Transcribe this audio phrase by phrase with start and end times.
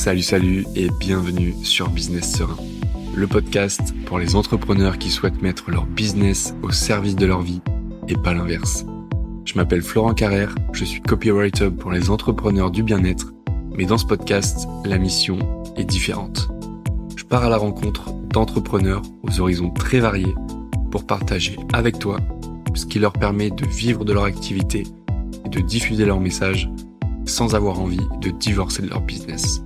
[0.00, 2.56] Salut, salut et bienvenue sur Business Serein,
[3.14, 7.60] le podcast pour les entrepreneurs qui souhaitent mettre leur business au service de leur vie
[8.08, 8.86] et pas l'inverse.
[9.44, 13.34] Je m'appelle Florent Carrère, je suis copywriter pour les entrepreneurs du bien-être,
[13.76, 15.38] mais dans ce podcast, la mission
[15.76, 16.48] est différente.
[17.14, 20.34] Je pars à la rencontre d'entrepreneurs aux horizons très variés
[20.90, 22.16] pour partager avec toi
[22.74, 24.84] ce qui leur permet de vivre de leur activité
[25.44, 26.70] et de diffuser leur message
[27.26, 29.62] sans avoir envie de divorcer de leur business.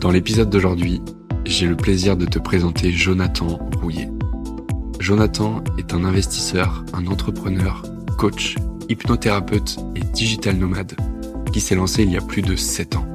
[0.00, 1.02] Dans l'épisode d'aujourd'hui,
[1.44, 4.08] j'ai le plaisir de te présenter Jonathan Rouillet.
[5.00, 7.82] Jonathan est un investisseur, un entrepreneur,
[8.16, 8.54] coach,
[8.88, 10.94] hypnothérapeute et digital nomade
[11.52, 13.08] qui s'est lancé il y a plus de 7 ans.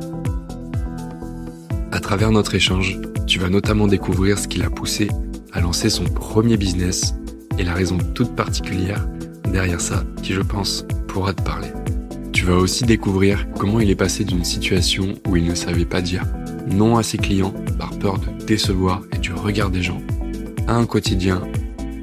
[1.93, 5.07] À travers notre échange, tu vas notamment découvrir ce qui l'a poussé
[5.53, 7.15] à lancer son premier business
[7.57, 9.07] et la raison toute particulière
[9.49, 11.69] derrière ça qui, je pense, pourra te parler.
[12.33, 16.01] Tu vas aussi découvrir comment il est passé d'une situation où il ne savait pas
[16.01, 16.25] dire
[16.67, 20.01] non à ses clients par peur de décevoir et du regard des gens,
[20.67, 21.41] à un quotidien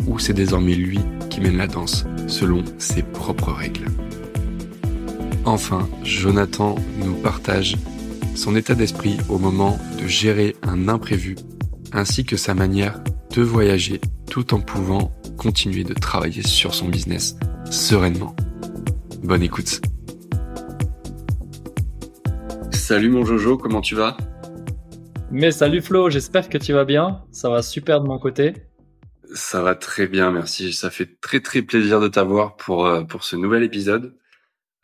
[0.06, 3.86] où c'est désormais lui qui mène la danse selon ses propres règles.
[5.44, 7.77] Enfin, Jonathan nous partage
[8.34, 11.36] son état d'esprit au moment de gérer un imprévu,
[11.92, 13.02] ainsi que sa manière
[13.34, 17.36] de voyager tout en pouvant continuer de travailler sur son business
[17.70, 18.34] sereinement.
[19.22, 19.80] Bonne écoute.
[22.72, 24.17] Salut mon Jojo, comment tu vas?
[25.33, 27.25] Mais salut Flo, j'espère que tu vas bien.
[27.31, 28.53] Ça va super de mon côté.
[29.33, 30.73] Ça va très bien, merci.
[30.73, 34.19] Ça fait très très plaisir de t'avoir pour euh, pour ce nouvel épisode.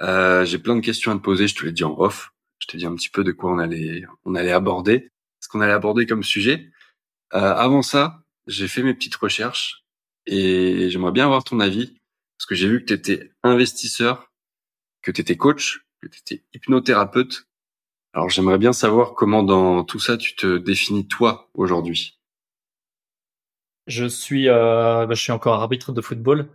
[0.02, 1.48] Euh, J'ai plein de questions à te poser.
[1.48, 2.32] Je te l'ai dit en off.
[2.60, 5.60] Je t'ai dit un petit peu de quoi on allait on allait aborder, ce qu'on
[5.60, 6.70] allait aborder comme sujet.
[7.34, 9.84] Euh, avant ça, j'ai fait mes petites recherches
[10.26, 11.98] et j'aimerais bien avoir ton avis
[12.38, 14.32] parce que j'ai vu que tu étais investisseur,
[15.02, 17.48] que tu étais coach, que tu étais hypnothérapeute
[18.16, 22.18] alors j'aimerais bien savoir comment dans tout ça tu te définis toi aujourd'hui.
[23.86, 26.48] Je suis, euh, bah, je suis encore arbitre de football.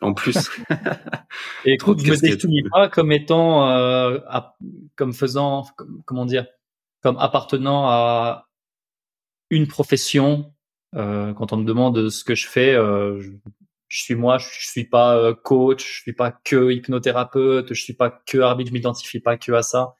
[0.00, 0.50] En plus.
[1.66, 4.20] Et écoute, je me définis pas comme étant, euh,
[4.96, 5.66] comme faisant,
[6.06, 6.46] comment dire,
[7.02, 8.48] comme appartenant à
[9.50, 10.54] une profession.
[10.94, 13.32] Euh, quand on me demande ce que je fais, euh, je,
[13.88, 17.94] je, suis moi, je suis pas euh, coach, je suis pas que hypnothérapeute, je suis
[17.94, 19.98] pas que arbitre, je m'identifie pas que à ça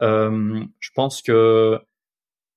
[0.00, 1.80] je pense que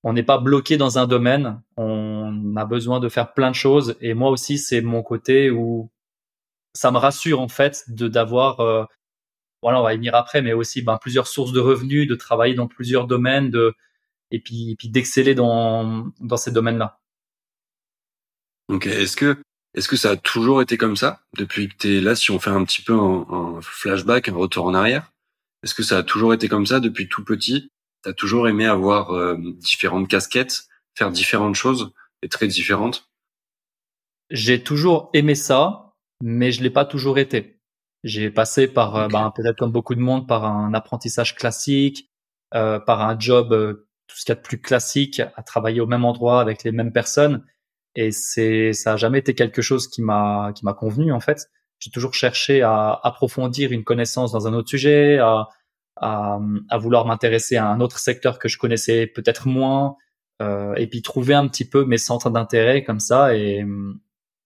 [0.03, 1.61] on n'est pas bloqué dans un domaine.
[1.77, 3.95] On a besoin de faire plein de choses.
[4.01, 5.91] Et moi aussi, c'est mon côté où
[6.73, 8.85] ça me rassure en fait de d'avoir, euh,
[9.61, 12.55] voilà, on va y venir après, mais aussi ben, plusieurs sources de revenus, de travailler
[12.55, 13.73] dans plusieurs domaines, de
[14.31, 16.99] et puis, et puis d'exceller dans dans ces domaines-là.
[18.69, 18.87] Ok.
[18.87, 19.37] Est-ce que
[19.75, 22.39] est-ce que ça a toujours été comme ça depuis que tu es là Si on
[22.39, 25.10] fait un petit peu un flashback, un retour en arrière,
[25.63, 27.69] est-ce que ça a toujours été comme ça depuis tout petit?
[28.03, 30.63] T'as toujours aimé avoir euh, différentes casquettes,
[30.95, 33.09] faire différentes choses et très différentes?
[34.31, 37.59] J'ai toujours aimé ça, mais je l'ai pas toujours été.
[38.03, 42.09] J'ai passé par, euh, bah, peut-être comme beaucoup de monde, par un apprentissage classique,
[42.55, 45.81] euh, par un job euh, tout ce qu'il y a de plus classique, à travailler
[45.81, 47.45] au même endroit avec les mêmes personnes.
[47.95, 51.49] Et c'est, ça a jamais été quelque chose qui m'a, qui m'a convenu en fait
[51.81, 55.49] j'ai toujours cherché à approfondir une connaissance dans un autre sujet, à,
[55.97, 59.97] à, à vouloir m'intéresser à un autre secteur que je connaissais peut-être moins,
[60.41, 63.65] euh, et puis trouver un petit peu mes centres d'intérêt comme ça, et,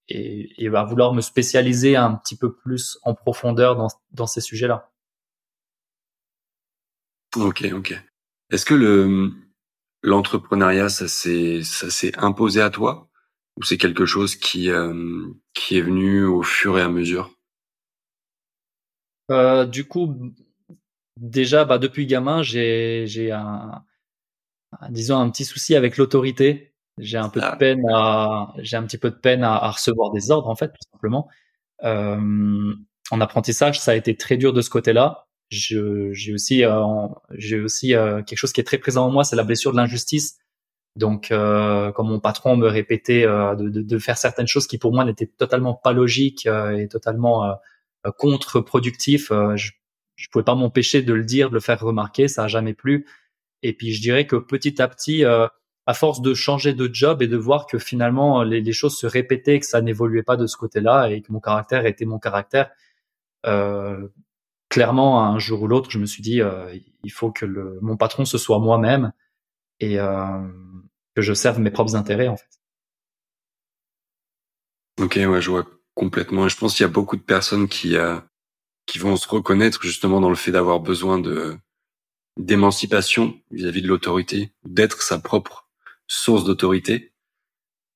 [0.08, 4.42] et, et à vouloir me spécialiser un petit peu plus en profondeur dans, dans ces
[4.42, 4.90] sujets-là.
[7.36, 8.02] Ok, ok.
[8.50, 9.32] Est-ce que le
[10.04, 13.10] l'entrepreneuriat, ça s'est ça s'est imposé à toi?
[13.58, 17.32] Ou c'est quelque chose qui euh, qui est venu au fur et à mesure?
[19.32, 20.16] Euh, Du coup,
[21.18, 23.84] déjà, bah, depuis gamin, j'ai j'ai un,
[24.90, 26.74] disons un petit souci avec l'autorité.
[26.98, 27.56] J'ai un peu de ah.
[27.58, 30.70] peine à j'ai un petit peu de peine à, à, recevoir des ordres en fait,
[30.70, 31.30] tout simplement.
[31.84, 32.74] Euh,
[33.12, 35.28] en apprentissage, ça a été très dur de ce côté-là.
[35.50, 39.36] J'ai aussi euh, j'ai aussi euh, quelque chose qui est très présent en moi, c'est
[39.36, 40.38] la blessure de l'injustice
[40.96, 44.78] donc, euh, comme mon patron me répétait euh, de, de, de, faire certaines choses qui
[44.78, 49.72] pour moi n'étaient totalement pas logiques euh, et totalement euh, contre-productifs, je,
[50.16, 52.28] je pouvais pas m'empêcher de le dire, de le faire remarquer.
[52.28, 53.06] Ça a jamais plu.
[53.62, 57.28] Et puis, je dirais que petit à petit, à force de changer de job et
[57.28, 60.56] de voir que finalement les, les choses se répétaient, que ça n'évoluait pas de ce
[60.56, 62.70] côté-là et que mon caractère était mon caractère,
[64.70, 66.42] clairement, un jour ou l'autre, je me suis dit,
[67.04, 69.12] il faut que le, mon patron ce soit moi-même
[69.80, 70.48] et euh,
[71.16, 72.60] que je serve mes propres intérêts en fait.
[75.00, 76.48] Ok, ouais, je vois complètement.
[76.48, 78.20] Je pense qu'il y a beaucoup de personnes qui euh,
[78.86, 81.58] qui vont se reconnaître justement dans le fait d'avoir besoin de
[82.38, 85.70] d'émancipation vis-à-vis de l'autorité, d'être sa propre
[86.08, 87.14] source d'autorité.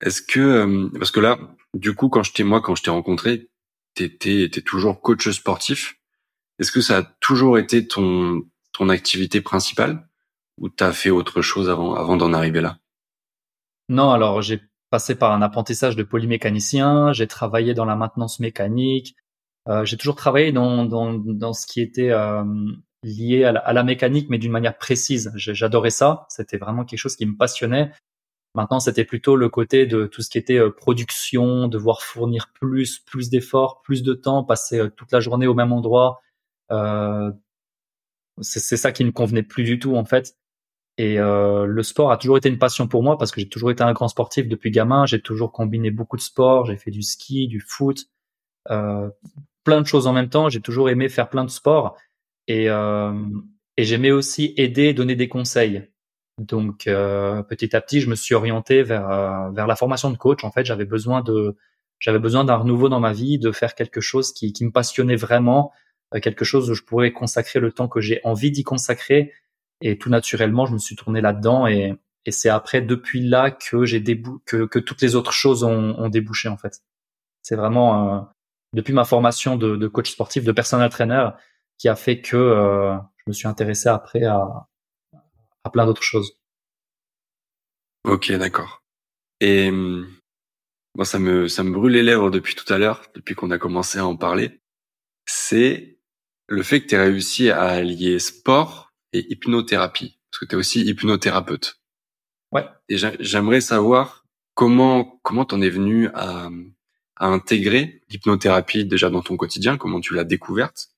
[0.01, 1.37] Est-ce que euh, parce que là,
[1.73, 3.49] du coup, quand je t'ai moi quand je t'ai rencontré,
[3.95, 5.99] t'étais étais toujours coach sportif.
[6.59, 8.43] Est-ce que ça a toujours été ton
[8.73, 10.07] ton activité principale
[10.57, 12.79] ou t'as fait autre chose avant avant d'en arriver là?
[13.89, 19.15] Non, alors j'ai passé par un apprentissage de polymécanicien, j'ai travaillé dans la maintenance mécanique,
[19.67, 22.43] euh, j'ai toujours travaillé dans, dans, dans ce qui était euh,
[23.03, 25.31] lié à la, mécanique, mais d'une manière précise.
[25.35, 27.91] J'adorais ça, c'était vraiment quelque chose qui me passionnait.
[28.55, 32.99] Maintenant, c'était plutôt le côté de tout ce qui était euh, production, devoir fournir plus,
[32.99, 36.21] plus d'efforts, plus de temps, passer toute la journée au même endroit.
[38.41, 40.35] C'est ça qui ne convenait plus du tout en fait.
[40.99, 43.71] Et euh, le sport a toujours été une passion pour moi parce que j'ai toujours
[43.71, 45.05] été un grand sportif depuis gamin.
[45.05, 46.65] J'ai toujours combiné beaucoup de sports.
[46.65, 48.07] J'ai fait du ski, du foot,
[48.69, 49.09] euh,
[49.63, 50.49] plein de choses en même temps.
[50.49, 51.95] J'ai toujours aimé faire plein de sports
[52.47, 53.13] et, euh,
[53.77, 55.87] et j'aimais aussi aider, donner des conseils.
[56.37, 60.17] Donc euh, petit à petit, je me suis orienté vers euh, vers la formation de
[60.17, 60.43] coach.
[60.43, 61.55] En fait, j'avais besoin de
[61.99, 65.15] j'avais besoin d'un renouveau dans ma vie, de faire quelque chose qui, qui me passionnait
[65.15, 65.71] vraiment,
[66.13, 69.31] euh, quelque chose où je pourrais consacrer le temps que j'ai envie d'y consacrer.
[69.81, 71.95] Et tout naturellement, je me suis tourné là-dedans et,
[72.25, 75.95] et c'est après depuis là que j'ai débou que, que toutes les autres choses ont,
[75.97, 76.81] ont débouché en fait.
[77.41, 78.21] C'est vraiment euh,
[78.73, 81.29] depuis ma formation de, de, coach sportif, de personnel trainer,
[81.77, 84.67] qui a fait que euh, je me suis intéressé après à,
[85.63, 86.37] à plein d'autres choses.
[88.03, 88.83] Ok, d'accord.
[89.39, 93.51] Et moi, ça me ça me brûle les lèvres depuis tout à l'heure, depuis qu'on
[93.51, 94.61] a commencé à en parler.
[95.25, 95.99] C'est
[96.47, 100.57] le fait que tu aies réussi à allier sport et hypnothérapie, parce que tu es
[100.57, 101.81] aussi hypnothérapeute.
[102.51, 102.65] Ouais.
[102.87, 104.25] Et j'aimerais savoir
[104.55, 106.49] comment comment t'en es venu à,
[107.15, 110.89] à intégrer l'hypnothérapie déjà dans ton quotidien, comment tu l'as découverte,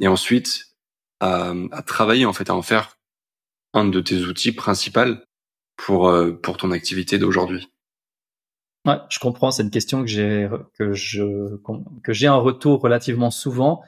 [0.00, 0.76] et ensuite
[1.20, 2.98] à, à travailler en fait à en faire
[3.72, 5.16] un de tes outils principaux
[5.76, 7.68] pour euh, pour ton activité d'aujourd'hui
[8.86, 9.50] Ouais, je comprends.
[9.50, 10.48] C'est une question que j'ai
[10.78, 11.56] que je
[12.04, 13.82] que j'ai un retour relativement souvent.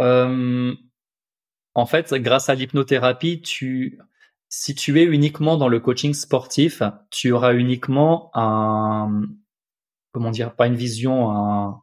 [0.00, 0.74] Euh,
[1.74, 3.98] en fait, grâce à l'hypnothérapie, tu
[4.48, 9.22] si tu es uniquement dans le coaching sportif, tu auras uniquement un
[10.12, 11.82] comment dire pas une vision un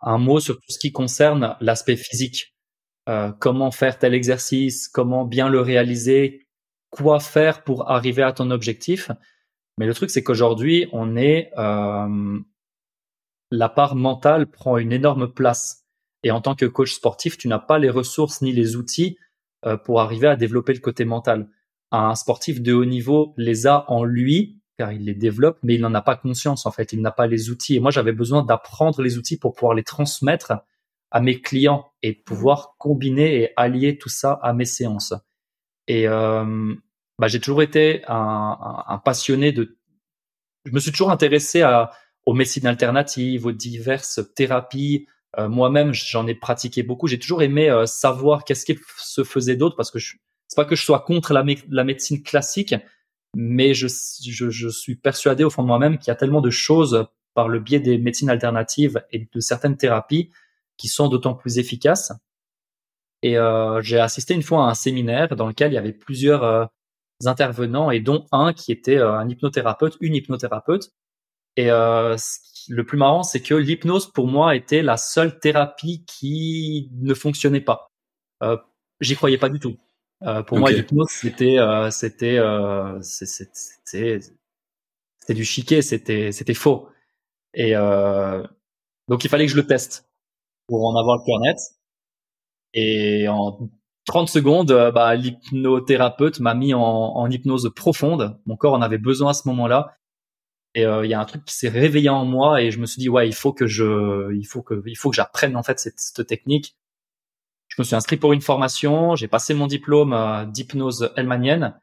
[0.00, 2.54] un mot sur tout ce qui concerne l'aspect physique.
[3.08, 6.46] Euh, comment faire tel exercice, comment bien le réaliser,
[6.90, 9.10] quoi faire pour arriver à ton objectif.
[9.78, 12.38] Mais le truc, c'est qu'aujourd'hui, on est euh,
[13.50, 15.81] la part mentale prend une énorme place.
[16.22, 19.18] Et en tant que coach sportif, tu n'as pas les ressources ni les outils
[19.66, 21.48] euh, pour arriver à développer le côté mental.
[21.90, 25.80] Un sportif de haut niveau les a en lui, car il les développe, mais il
[25.80, 26.92] n'en a pas conscience en fait.
[26.92, 27.76] Il n'a pas les outils.
[27.76, 30.52] Et moi, j'avais besoin d'apprendre les outils pour pouvoir les transmettre
[31.10, 35.14] à mes clients et pouvoir combiner et allier tout ça à mes séances.
[35.86, 36.74] Et euh,
[37.18, 39.78] bah, j'ai toujours été un, un, passionné de.
[40.64, 41.90] Je me suis toujours intéressé à,
[42.24, 45.06] aux médecines alternatives, aux diverses thérapies.
[45.38, 47.06] Euh, Moi-même, j'en ai pratiqué beaucoup.
[47.06, 50.16] J'ai toujours aimé euh, savoir qu'est-ce qu'il se faisait d'autre parce que je,
[50.48, 52.74] c'est pas que je sois contre la, médecine classique,
[53.34, 57.48] mais je, suis persuadé au fond de moi-même qu'il y a tellement de choses par
[57.48, 60.30] le biais des médecines alternatives et de certaines thérapies
[60.76, 62.12] qui sont d'autant plus efficaces.
[63.22, 66.68] Et euh, j'ai assisté une fois à un séminaire dans lequel il y avait plusieurs
[67.24, 70.92] intervenants et dont un qui était un hypnothérapeute, une hypnothérapeute.
[71.56, 72.16] Et euh,
[72.68, 77.60] le plus marrant, c'est que l'hypnose pour moi était la seule thérapie qui ne fonctionnait
[77.60, 77.88] pas.
[78.42, 78.56] Euh,
[79.00, 79.76] J'y croyais pas du tout.
[80.22, 81.56] Euh, pour moi, l'hypnose c'était
[81.90, 82.38] c'était
[83.00, 84.20] c'était
[85.18, 86.88] c'était du chiquet, c'était c'était faux.
[87.54, 90.08] Et donc il fallait que je le teste
[90.68, 91.58] pour en avoir le cœur net.
[92.74, 93.58] Et en
[94.06, 98.38] 30 secondes, euh, bah, l'hypnothérapeute m'a mis en, en, hypnose profonde.
[98.46, 99.96] Mon corps en avait besoin à ce moment-là.
[100.74, 102.86] Et euh, il y a un truc qui s'est réveillé en moi et je me
[102.86, 105.62] suis dit ouais il faut que je il faut que il faut que j'apprenne en
[105.62, 106.76] fait cette, cette, technique.
[107.68, 111.78] Je me suis inscrit pour une formation, j'ai passé mon diplôme euh, d'hypnose helmanienne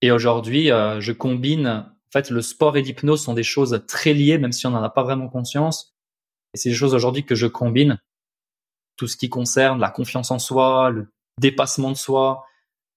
[0.00, 4.38] et aujourd'hui je combine en fait le sport et l'hypnose sont des choses très liées
[4.38, 5.96] même si on n'en a pas vraiment conscience.
[6.54, 7.98] Et c'est des choses aujourd'hui que je combine
[8.98, 12.44] tout ce qui concerne la confiance en soi, le dépassement de soi,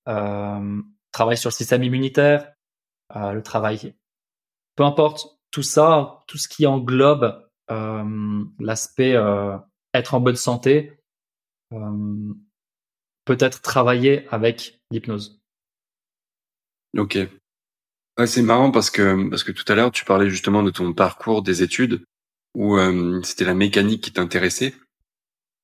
[0.10, 0.82] euh,
[1.12, 2.52] travail sur le système immunitaire,
[3.16, 3.96] euh, le travail,
[4.76, 9.58] peu importe, tout ça, tout ce qui englobe euh, l'aspect euh,
[9.94, 10.94] être en bonne santé,
[11.74, 12.34] euh,
[13.26, 15.42] peut-être travailler avec l'hypnose.
[16.98, 17.18] Ok.
[18.26, 21.42] C'est marrant parce que parce que tout à l'heure tu parlais justement de ton parcours
[21.42, 22.04] des études
[22.54, 22.78] où
[23.24, 24.76] c'était la mécanique qui t'intéressait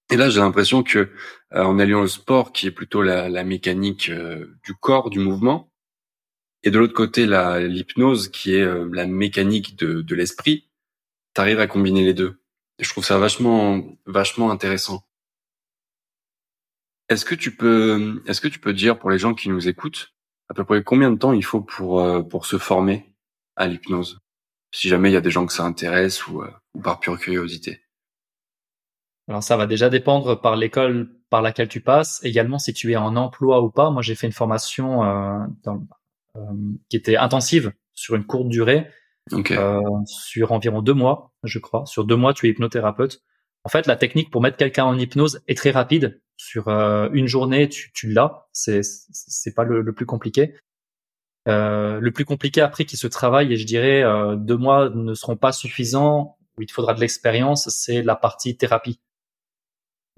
[0.09, 1.11] Et là, j'ai l'impression que
[1.51, 5.69] en alliant le sport, qui est plutôt la, la mécanique du corps, du mouvement,
[6.63, 10.69] et de l'autre côté la l'hypnose, qui est la mécanique de, de l'esprit,
[11.35, 12.41] tu arrives à combiner les deux.
[12.79, 15.03] Je trouve ça vachement vachement intéressant.
[17.09, 20.13] Est-ce que tu peux est-ce que tu peux dire pour les gens qui nous écoutent
[20.49, 23.13] à peu près combien de temps il faut pour pour se former
[23.55, 24.19] à l'hypnose?
[24.71, 27.81] Si jamais il y a des gens que ça intéresse ou, ou par pure curiosité
[29.27, 32.95] alors ça va déjà dépendre par l'école par laquelle tu passes, également si tu es
[32.95, 33.89] en emploi ou pas.
[33.89, 35.79] Moi j'ai fait une formation euh, dans, euh,
[36.89, 38.87] qui était intensive sur une courte durée,
[39.33, 41.85] euh, sur environ deux mois, je crois.
[41.85, 43.21] Sur deux mois, tu es hypnothérapeute.
[43.63, 46.21] En fait, la technique pour mettre quelqu'un en hypnose est très rapide.
[46.37, 48.47] Sur euh, une journée, tu, tu l'as.
[48.53, 50.53] C'est c'est pas le, le, plus compliqué.
[51.47, 55.13] Euh, le plus compliqué après qui se travaille, et je dirais euh, deux mois ne
[55.13, 58.99] seront pas suffisants, où il te faudra de l'expérience, c'est la partie thérapie.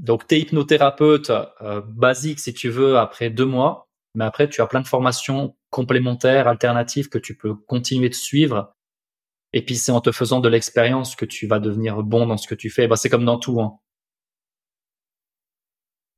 [0.01, 3.89] Donc, tu es hypnothérapeute euh, basique, si tu veux, après deux mois.
[4.15, 8.75] Mais après, tu as plein de formations complémentaires, alternatives que tu peux continuer de suivre.
[9.53, 12.47] Et puis, c'est en te faisant de l'expérience que tu vas devenir bon dans ce
[12.47, 12.88] que tu fais.
[12.88, 13.59] Bah, c'est comme dans tout.
[13.61, 13.79] Hein.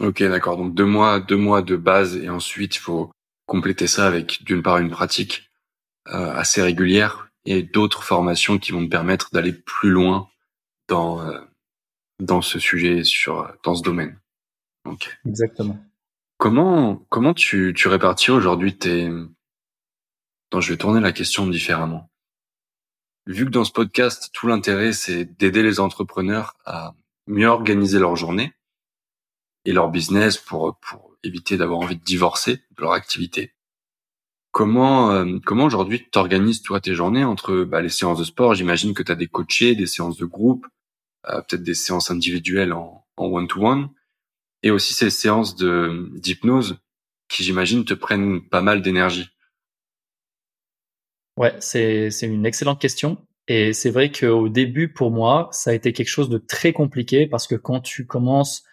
[0.02, 0.58] Ok, d'accord.
[0.58, 2.18] Donc, deux mois, deux mois de base.
[2.18, 3.12] Et ensuite, il faut
[3.46, 5.50] compléter ça avec, d'une part, une pratique
[6.08, 10.30] euh, assez régulière et d'autres formations qui vont te permettre d'aller plus loin
[10.88, 11.22] dans...
[11.22, 11.40] Euh,
[12.22, 14.18] dans ce sujet, sur dans ce domaine.
[14.86, 15.20] Ok.
[15.26, 15.78] Exactement.
[16.38, 19.10] Comment comment tu tu répartis aujourd'hui tes
[20.52, 22.10] donc je vais tourner la question différemment.
[23.26, 26.96] Vu que dans ce podcast, tout l'intérêt c'est d'aider les entrepreneurs à
[27.28, 28.54] mieux organiser leur journée
[29.66, 33.54] et leur business pour pour éviter d'avoir envie de divorcer de leur activité.
[34.52, 38.94] Comment euh, comment aujourd'hui t'organises toi tes journées entre bah, les séances de sport, j'imagine
[38.94, 40.68] que tu as des coachés, des séances de groupe,
[41.30, 43.90] euh, peut-être des séances individuelles en one-to-one,
[44.64, 46.80] et aussi ces séances d'hypnose
[47.28, 49.30] qui, j'imagine, te prennent pas mal d'énergie.
[51.42, 53.18] Ouais, c'est c'est une excellente question.
[53.48, 57.26] Et c'est vrai qu'au début, pour moi, ça a été quelque chose de très compliqué
[57.26, 58.64] parce que quand tu commences,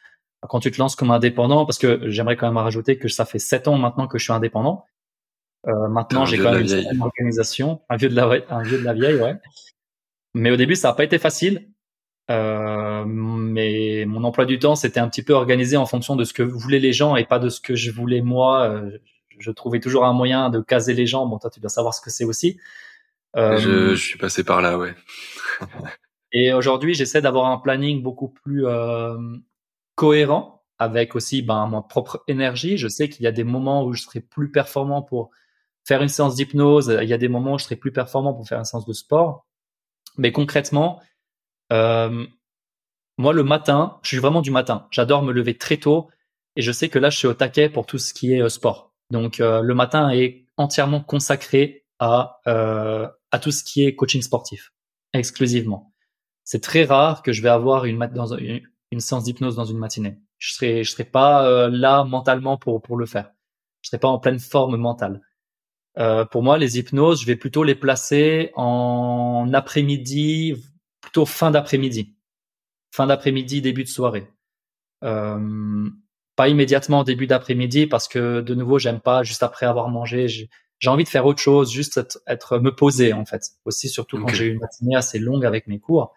[0.43, 3.39] quand tu te lances comme indépendant, parce que j'aimerais quand même rajouter que ça fait
[3.39, 4.85] sept ans maintenant que je suis indépendant.
[5.67, 8.93] Euh, maintenant, j'ai quand même une organisation, un vieux de la, un vieux de la
[8.93, 9.35] vieille, ouais.
[10.35, 11.71] Mais au début, ça n'a pas été facile
[12.31, 16.35] euh, mais mon emploi du temps, c'était un petit peu organisé en fonction de ce
[16.35, 18.83] que voulaient les gens et pas de ce que je voulais moi.
[19.39, 21.27] Je trouvais toujours un moyen de caser les gens.
[21.27, 22.59] Bon, toi, tu dois savoir ce que c'est aussi.
[23.37, 24.95] Euh, je, je, suis passé par là, ouais.
[26.33, 29.17] et aujourd'hui, j'essaie d'avoir un planning beaucoup plus euh,
[29.95, 32.79] cohérent avec aussi ben, ma propre énergie.
[32.79, 35.31] Je sais qu'il y a des moments où je serai plus performant pour
[35.85, 36.97] faire une séance d'hypnose.
[37.03, 38.93] Il y a des moments où je serai plus performant pour faire une séance de
[38.93, 39.47] sport.
[40.17, 41.01] Mais concrètement,
[41.73, 42.27] euh,
[43.19, 44.87] moi, le matin, je suis vraiment du matin.
[44.91, 46.09] J'adore me lever très tôt
[46.57, 48.88] et je sais que là, je suis au taquet pour tout ce qui est sport.
[49.11, 54.23] Donc, euh, le matin est entièrement consacré à euh, à tout ce qui est coaching
[54.23, 54.73] sportif,
[55.13, 55.93] exclusivement.
[56.45, 58.03] C'est très rare que je vais avoir une,
[58.91, 60.19] une, séance d'hypnose dans une matinée.
[60.39, 63.31] Je serai je serai pas là mentalement pour pour le faire.
[63.83, 65.21] Je serai pas en pleine forme mentale.
[65.99, 70.55] Euh, pour moi, les hypnoses, je vais plutôt les placer en après-midi,
[71.01, 72.17] plutôt fin d'après-midi.
[72.93, 74.31] Fin d'après-midi, début de soirée.
[75.05, 75.91] Euh,
[76.39, 80.29] pas immédiatement début d'après-midi parce que de nouveau, j'aime pas juste après avoir mangé.
[80.29, 83.43] J'ai envie de faire autre chose, juste être, me poser en fait.
[83.65, 86.15] Aussi surtout quand j'ai une matinée assez longue avec mes cours.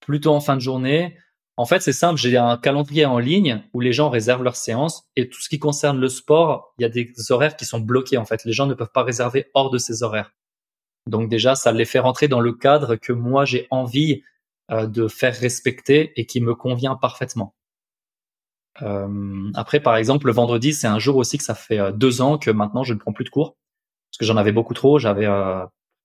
[0.00, 1.16] Plutôt en fin de journée.
[1.56, 2.20] En fait, c'est simple.
[2.20, 5.58] J'ai un calendrier en ligne où les gens réservent leurs séances et tout ce qui
[5.58, 8.44] concerne le sport, il y a des horaires qui sont bloqués en fait.
[8.44, 10.34] Les gens ne peuvent pas réserver hors de ces horaires.
[11.06, 14.22] Donc déjà, ça les fait rentrer dans le cadre que moi j'ai envie
[14.70, 17.54] euh, de faire respecter et qui me convient parfaitement.
[18.82, 22.22] Euh, après, par exemple, le vendredi, c'est un jour aussi que ça fait euh, deux
[22.22, 23.56] ans que maintenant je ne prends plus de cours
[24.10, 24.98] parce que j'en avais beaucoup trop.
[24.98, 25.28] J'avais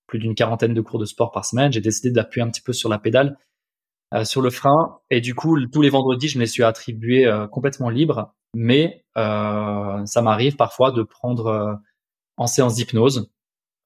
[0.08, 1.72] plus d'une quarantaine de cours de sport par semaine.
[1.72, 3.40] J'ai décidé d'appuyer un petit peu sur la pédale,
[4.24, 7.90] sur le frein, et du coup, tous les vendredis, je me les suis attribués complètement
[7.90, 8.36] libres.
[8.54, 11.80] Mais ça m'arrive parfois de prendre
[12.38, 13.30] en séance d'hypnose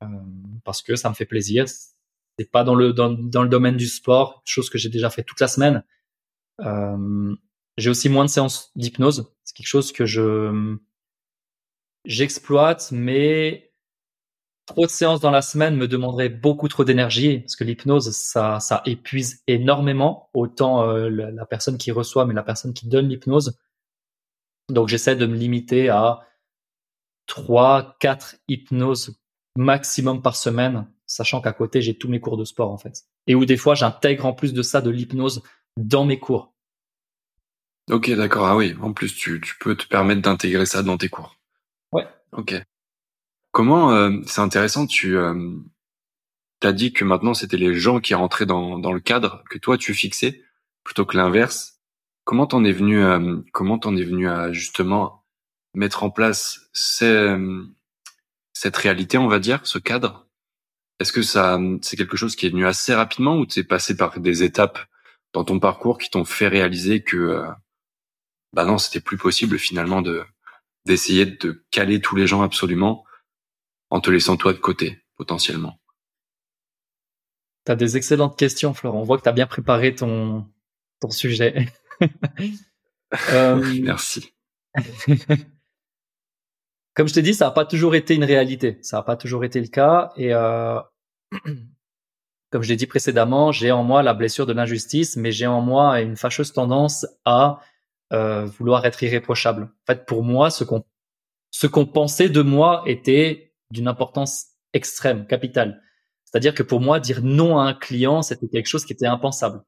[0.03, 0.07] euh,
[0.63, 1.65] parce que ça me fait plaisir.
[1.67, 5.23] C'est pas dans le dans, dans, le domaine du sport, chose que j'ai déjà fait
[5.23, 5.83] toute la semaine.
[6.61, 7.35] Euh,
[7.79, 9.33] j'ai aussi moins de séances d'hypnose.
[9.43, 10.77] C'est quelque chose que je
[12.05, 13.73] j'exploite, mais
[14.65, 18.81] trop de séances dans la semaine me demanderait beaucoup trop d'énergie parce que l'hypnose ça
[18.85, 23.57] épuise énormément autant euh, la, personne qui reçoit mais la personne qui donne l'hypnose.
[24.69, 26.19] Donc j'essaie de me limiter à
[27.25, 29.19] trois, quatre hypnoses
[29.55, 33.05] maximum par semaine, sachant qu'à côté j'ai tous mes cours de sport en fait.
[33.25, 35.41] Et où des fois j'intègre en plus de ça de l'hypnose
[35.77, 36.53] dans mes cours.
[37.89, 38.45] Ok, d'accord.
[38.45, 41.37] Ah oui, en plus, tu, tu peux te permettre d'intégrer ça dans tes cours.
[41.91, 42.07] Ouais.
[42.31, 42.55] Ok.
[43.51, 45.51] Comment, euh, c'est intéressant, tu euh,
[46.61, 49.75] as dit que maintenant c'était les gens qui rentraient dans, dans le cadre que toi
[49.77, 50.43] tu fixais
[50.83, 51.79] plutôt que l'inverse.
[52.25, 55.25] Comment t'en es venu, euh, comment t'en es venu à justement
[55.73, 57.35] mettre en place ces,
[58.53, 60.27] cette réalité, on va dire, ce cadre?
[60.99, 64.19] Est-ce que ça, c'est quelque chose qui est venu assez rapidement ou t'es passé par
[64.19, 64.79] des étapes
[65.33, 67.47] dans ton parcours qui t'ont fait réaliser que euh,
[68.53, 70.23] bah non, c'était plus possible finalement de
[70.85, 73.03] d'essayer de caler tous les gens absolument
[73.89, 75.79] en te laissant toi de côté potentiellement.
[77.65, 78.99] Tu as des excellentes questions, Florent.
[78.99, 80.47] On voit que tu as bien préparé ton
[80.99, 81.67] ton sujet.
[83.31, 83.79] euh...
[83.81, 84.33] Merci.
[86.95, 88.79] Comme je t'ai dit, ça n'a pas toujours été une réalité.
[88.81, 90.11] Ça n'a pas toujours été le cas.
[90.17, 90.79] Et euh...
[92.51, 95.61] comme je l'ai dit précédemment, j'ai en moi la blessure de l'injustice, mais j'ai en
[95.61, 97.59] moi une fâcheuse tendance à
[98.13, 99.63] euh, vouloir être irréprochable.
[99.63, 100.83] En fait, pour moi, ce qu'on
[101.51, 105.81] ce qu'on pensait de moi était d'une importance extrême, capitale.
[106.25, 109.63] C'est-à-dire que pour moi, dire non à un client, c'était quelque chose qui était impensable.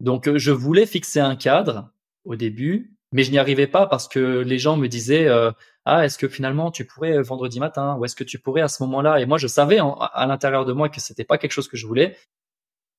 [0.00, 1.90] Donc, euh, je voulais fixer un cadre
[2.24, 5.50] au début, mais je n'y arrivais pas parce que les gens me disaient euh,
[5.84, 8.82] ah est-ce que finalement tu pourrais vendredi matin ou est-ce que tu pourrais à ce
[8.82, 9.20] moment-là?
[9.20, 11.86] Et moi je savais à l'intérieur de moi que c'était pas quelque chose que je
[11.86, 12.16] voulais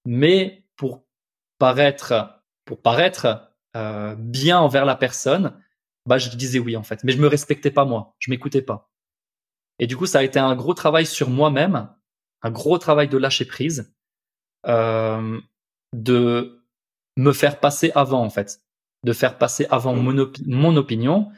[0.06, 1.04] mais pour
[1.60, 5.60] paraître pour paraître euh, bien envers la personne
[6.06, 7.04] bah je disais oui en fait.
[7.04, 8.16] Mais je me respectais pas moi.
[8.20, 8.90] Je m'écoutais pas.
[9.80, 11.90] Et du coup ça a été un gros travail sur moi-même
[12.42, 13.94] un gros travail de lâcher prise
[14.68, 15.40] euh,
[15.94, 16.64] de
[17.18, 18.62] me faire passer avant en fait.
[19.04, 21.30] De faire passer avant mon, mon opinion.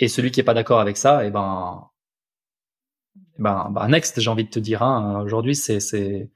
[0.00, 1.90] Et celui qui est pas d'accord avec ça, et eh ben,
[3.16, 4.82] eh ben, ben, next, j'ai envie de te dire.
[4.82, 6.30] Hein, Aujourd'hui, c'est, c'est,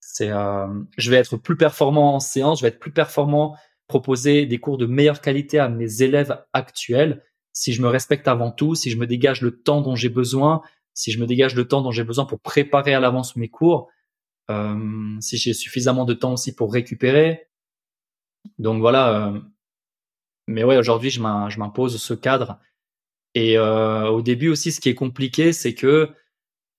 [0.00, 3.54] c'est, euh, je vais être plus performant en séance, je vais être plus performant,
[3.86, 7.24] proposer des cours de meilleure qualité à mes élèves actuels.
[7.52, 10.62] Si je me respecte avant tout, si je me dégage le temps dont j'ai besoin,
[10.94, 13.88] si je me dégage le temps dont j'ai besoin pour préparer à l'avance mes cours,
[14.50, 17.48] euh, si j'ai suffisamment de temps aussi pour récupérer.
[18.58, 19.28] Donc voilà.
[19.28, 19.40] Euh,
[20.48, 22.58] mais ouais, aujourd'hui, je m'impose ce cadre
[23.34, 26.10] et euh, au début aussi, ce qui est compliqué, c'est que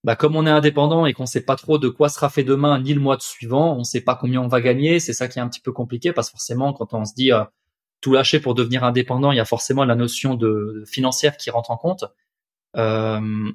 [0.04, 2.80] bah, comme on est indépendant et qu'on sait pas trop de quoi sera fait demain
[2.82, 5.00] ni le mois suivant, on sait pas combien on va gagner.
[5.00, 7.32] C'est ça qui est un petit peu compliqué parce que forcément, quand on se dit
[7.32, 7.44] euh,
[8.02, 11.72] tout lâcher pour devenir indépendant, il y a forcément la notion de, financière qui rentre
[11.72, 12.04] en compte.
[12.76, 13.52] Euh,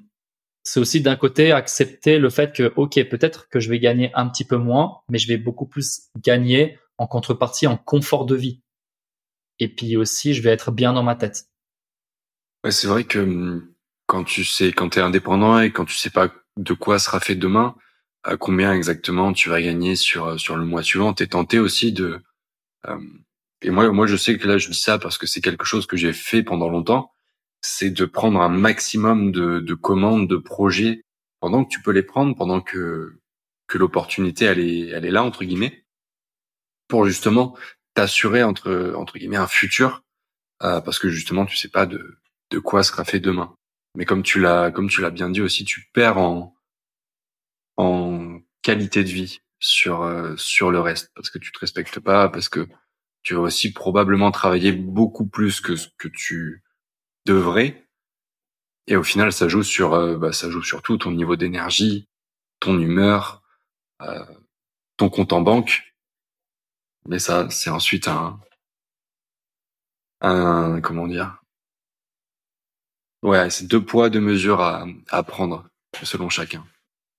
[0.63, 4.29] c'est aussi d'un côté accepter le fait que ok, peut-être que je vais gagner un
[4.29, 8.63] petit peu moins, mais je vais beaucoup plus gagner en contrepartie en confort de vie.
[9.59, 11.45] Et puis aussi, je vais être bien dans ma tête.
[12.65, 13.69] Ouais, c'est vrai que hum,
[14.09, 17.37] quand tu sais, quand t'es indépendant et quand tu sais pas de quoi sera fait
[17.37, 17.77] demain,
[18.25, 21.93] à combien exactement tu vas gagner sur euh, sur le mois suivant, t'es tenté aussi
[21.93, 22.21] de.
[22.87, 23.25] Hum,
[23.63, 25.87] et moi, moi, je sais que là, je dis ça parce que c'est quelque chose
[25.87, 27.13] que j'ai fait pendant longtemps.
[27.63, 31.03] C'est de prendre un maximum de, de commandes, de projets
[31.41, 33.19] pendant que tu peux les prendre, pendant que
[33.69, 35.85] que l'opportunité elle est elle est là entre guillemets,
[36.89, 37.57] pour justement
[37.95, 40.03] t'assurer entre entre guillemets un futur,
[40.65, 42.19] euh, parce que justement tu sais pas de
[42.51, 43.58] de quoi sera fait demain.
[43.99, 46.55] Mais comme tu l'as, comme tu l'as bien dit aussi, tu perds en,
[47.77, 52.29] en qualité de vie sur, euh, sur le reste parce que tu te respectes pas,
[52.29, 52.69] parce que
[53.25, 56.63] tu vas aussi probablement travailler beaucoup plus que ce que tu
[57.27, 57.89] devrais.
[58.87, 62.09] Et au final, ça joue sur, euh, bah, ça joue sur tout ton niveau d'énergie,
[62.61, 63.43] ton humeur,
[64.03, 64.25] euh,
[64.97, 65.93] ton compte en banque.
[67.09, 68.39] Mais ça, c'est ensuite un,
[70.21, 71.38] un, comment dire,
[73.23, 75.65] Ouais, c'est deux poids, deux mesures à, à prendre
[76.03, 76.65] selon chacun.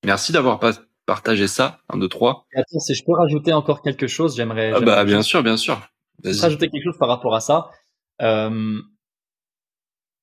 [0.05, 0.59] Merci d'avoir
[1.05, 2.45] partagé ça, un, deux, trois.
[2.55, 4.71] attends, si je peux rajouter encore quelque chose, j'aimerais.
[4.75, 5.81] Ah bah bien sûr, bien sûr.
[6.23, 7.69] Rajouter quelque chose par rapport à ça.
[8.21, 8.81] Euh,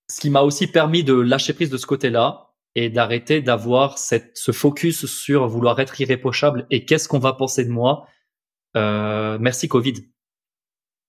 [0.09, 4.37] ce qui m'a aussi permis de lâcher prise de ce côté-là et d'arrêter d'avoir cette
[4.37, 8.07] ce focus sur vouloir être irréprochable et qu'est-ce qu'on va penser de moi.
[8.77, 9.95] Euh, merci Covid,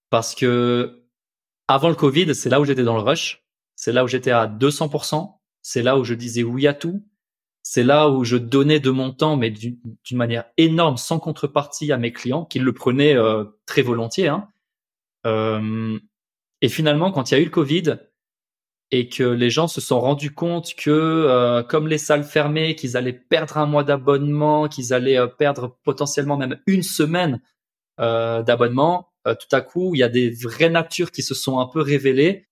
[0.10, 1.04] parce que
[1.68, 3.46] avant le Covid, c'est là où j'étais dans le rush
[3.78, 5.36] c'est là où j'étais à 200%.
[5.62, 7.06] C'est là où je disais oui à tout.
[7.62, 9.78] C'est là où je donnais de mon temps, mais d'une
[10.14, 14.30] manière énorme, sans contrepartie à mes clients, qui le prenaient euh, très volontiers.
[14.30, 14.50] Hein.
[15.26, 16.00] Euh,
[16.62, 17.98] et finalement, quand il y a eu le Covid
[18.90, 22.98] et que les gens se sont rendus compte que, euh, comme les salles fermées, qu'ils
[22.98, 27.42] allaient perdre un mois d'abonnement, qu'ils allaient perdre potentiellement même une semaine
[28.00, 31.82] d'abonnement, tout à coup, il y a des vraies natures qui se sont un peu
[31.82, 32.48] révélées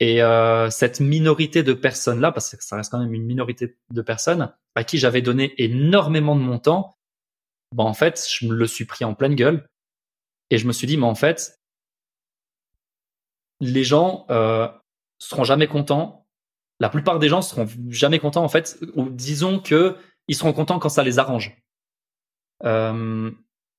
[0.00, 4.02] et euh, cette minorité de personnes-là, parce que ça reste quand même une minorité de
[4.02, 6.96] personnes, à qui j'avais donné énormément de mon temps,
[7.72, 9.68] ben en fait, je me le suis pris en pleine gueule.
[10.50, 11.58] Et je me suis dit, mais en fait,
[13.60, 14.68] les gens euh,
[15.18, 16.26] seront jamais contents.
[16.78, 19.96] La plupart des gens seront jamais contents en fait, ou disons que
[20.28, 21.56] ils seront contents quand ça les arrange.
[22.64, 23.30] Euh...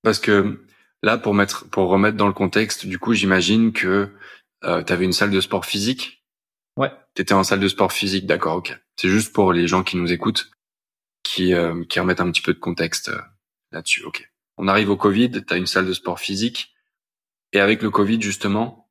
[0.02, 0.66] Parce que
[1.04, 4.10] là, pour mettre, pour remettre dans le contexte, du coup, j'imagine que
[4.68, 6.24] euh, tu avais une salle de sport physique?
[6.78, 6.92] Ouais.
[7.16, 8.78] Tu étais en salle de sport physique, d'accord, ok.
[8.96, 10.52] C'est juste pour les gens qui nous écoutent,
[11.24, 13.22] qui, euh, qui remettent un petit peu de contexte euh,
[13.72, 14.30] là-dessus, ok.
[14.58, 16.74] On arrive au Covid, tu as une salle de sport physique,
[17.54, 18.90] et avec le Covid, justement,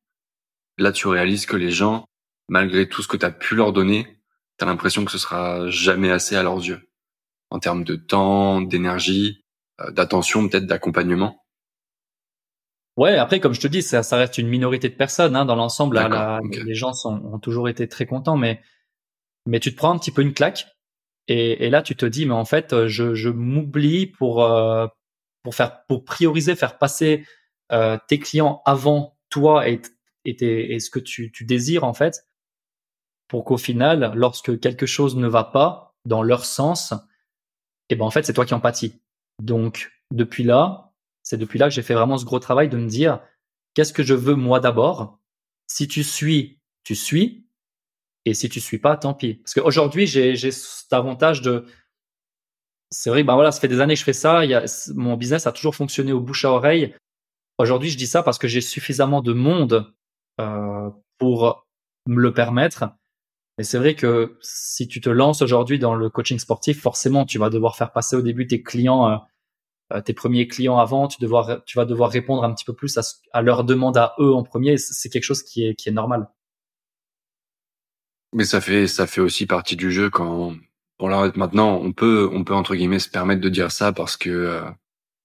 [0.78, 2.06] là, tu réalises que les gens,
[2.48, 4.20] malgré tout ce que tu as pu leur donner,
[4.58, 6.88] tu as l'impression que ce sera jamais assez à leurs yeux,
[7.50, 9.44] en termes de temps, d'énergie,
[9.80, 11.45] euh, d'attention, peut-être d'accompagnement.
[12.96, 15.36] Ouais, après, comme je te dis, ça, ça reste une minorité de personnes.
[15.36, 15.98] Hein, dans l'ensemble,
[16.64, 18.60] les gens sont, ont toujours été très contents, mais
[19.46, 20.66] mais tu te prends un petit peu une claque,
[21.28, 24.86] et, et là, tu te dis, mais en fait, je, je m'oublie pour euh,
[25.42, 27.24] pour faire pour prioriser, faire passer
[27.72, 29.80] euh, tes clients avant toi et
[30.24, 32.26] et, et ce que tu, tu désires en fait,
[33.28, 38.04] pour qu'au final, lorsque quelque chose ne va pas dans leur sens, et eh ben
[38.04, 39.00] en fait, c'est toi qui en pâtis.
[39.40, 40.85] Donc depuis là,
[41.26, 43.20] c'est depuis là que j'ai fait vraiment ce gros travail de me dire
[43.74, 45.18] qu'est-ce que je veux moi d'abord?
[45.66, 47.48] Si tu suis, tu suis.
[48.26, 49.34] Et si tu suis pas, tant pis.
[49.34, 51.66] Parce qu'aujourd'hui, j'ai, cet avantage de,
[52.90, 54.42] c'est vrai, ben voilà, ça fait des années que je fais ça.
[54.94, 56.94] Mon business a toujours fonctionné au bouche à oreille.
[57.58, 59.92] Aujourd'hui, je dis ça parce que j'ai suffisamment de monde
[60.40, 61.66] euh, pour
[62.06, 62.84] me le permettre.
[63.58, 67.38] Mais c'est vrai que si tu te lances aujourd'hui dans le coaching sportif, forcément, tu
[67.38, 69.16] vas devoir faire passer au début tes clients euh,
[70.04, 73.02] tes premiers clients avant, tu, devoir, tu vas devoir répondre un petit peu plus à,
[73.32, 74.78] à leur demande à eux en premier.
[74.78, 76.28] C'est quelque chose qui est, qui est normal.
[78.32, 80.54] Mais ça fait, ça fait aussi partie du jeu quand,
[80.98, 84.16] bon là maintenant, on peut, on peut entre guillemets se permettre de dire ça parce
[84.16, 84.62] que, euh,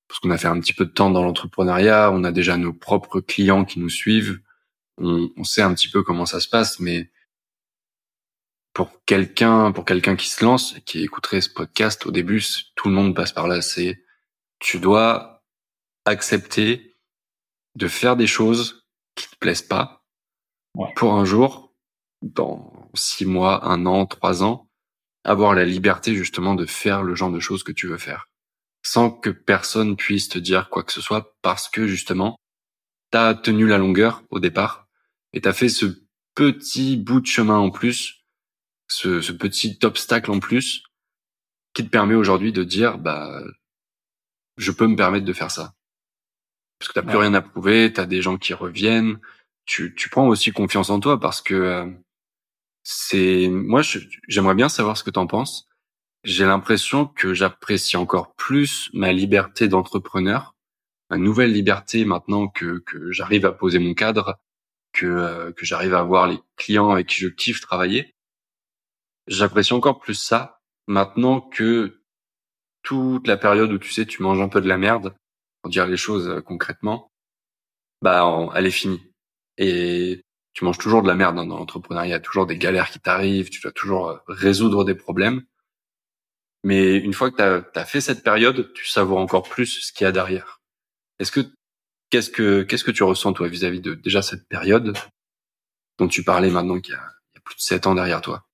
[0.07, 2.73] parce qu'on a fait un petit peu de temps dans l'entrepreneuriat, on a déjà nos
[2.73, 4.39] propres clients qui nous suivent,
[4.97, 7.09] on, on sait un petit peu comment ça se passe, mais
[8.73, 12.43] pour quelqu'un, pour quelqu'un qui se lance, qui écouterait ce podcast au début,
[12.75, 13.61] tout le monde passe par là.
[13.61, 14.01] C'est
[14.61, 15.43] tu dois
[16.05, 16.95] accepter
[17.75, 20.03] de faire des choses qui te plaisent pas
[20.95, 21.73] pour un jour,
[22.21, 24.69] dans six mois, un an, trois ans,
[25.23, 28.29] avoir la liberté justement de faire le genre de choses que tu veux faire,
[28.83, 32.37] sans que personne puisse te dire quoi que ce soit, parce que justement,
[33.09, 34.87] t'as tenu la longueur au départ
[35.33, 35.85] et t'as fait ce
[36.35, 38.23] petit bout de chemin en plus,
[38.87, 40.83] ce, ce petit obstacle en plus,
[41.73, 43.41] qui te permet aujourd'hui de dire, bah,
[44.57, 45.73] je peux me permettre de faire ça.
[46.79, 49.19] Parce que t'as plus rien à prouver, t'as des gens qui reviennent,
[49.65, 51.85] tu, tu prends aussi confiance en toi parce que euh,
[52.83, 53.81] c'est moi
[54.27, 55.67] j'aimerais bien savoir ce que t'en penses.
[56.23, 60.55] J'ai l'impression que j'apprécie encore plus ma liberté d'entrepreneur,
[61.09, 64.39] ma nouvelle liberté maintenant que que j'arrive à poser mon cadre,
[64.91, 68.15] que euh, que j'arrive à avoir les clients avec qui je kiffe travailler.
[69.27, 72.00] J'apprécie encore plus ça maintenant que
[72.83, 75.13] toute la période où tu sais tu manges un peu de la merde,
[75.61, 77.11] pour dire les choses euh, concrètement,
[78.01, 79.01] bah elle est finie.
[79.57, 82.99] Et tu manges toujours de la merde hein, dans l'entrepreneuriat, y toujours des galères qui
[82.99, 85.43] t'arrivent, tu dois toujours euh, résoudre des problèmes.
[86.63, 90.05] Mais une fois que tu as, fait cette période, tu savoures encore plus ce qu'il
[90.05, 90.61] y a derrière.
[91.19, 91.41] Est-ce que
[92.09, 94.95] qu'est-ce que qu'est-ce que tu ressens toi vis-à-vis de déjà cette période
[95.97, 97.11] dont tu parlais maintenant qu'il y, a,
[97.43, 98.45] plus de sept ans derrière toi?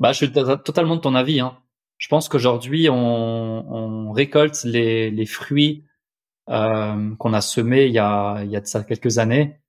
[0.00, 1.40] Bah, je suis totalement de ton avis.
[1.40, 1.61] Hein
[2.02, 5.84] je pense qu'aujourd'hui, on, on, récolte les, les fruits
[6.48, 9.60] euh, qu'on a semés il y a, il y a de ça quelques années.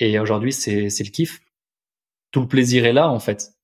[0.00, 1.40] Et aujourd'hui, c'est, le kiff.
[2.30, 3.54] Tout le plaisir est là, en fait.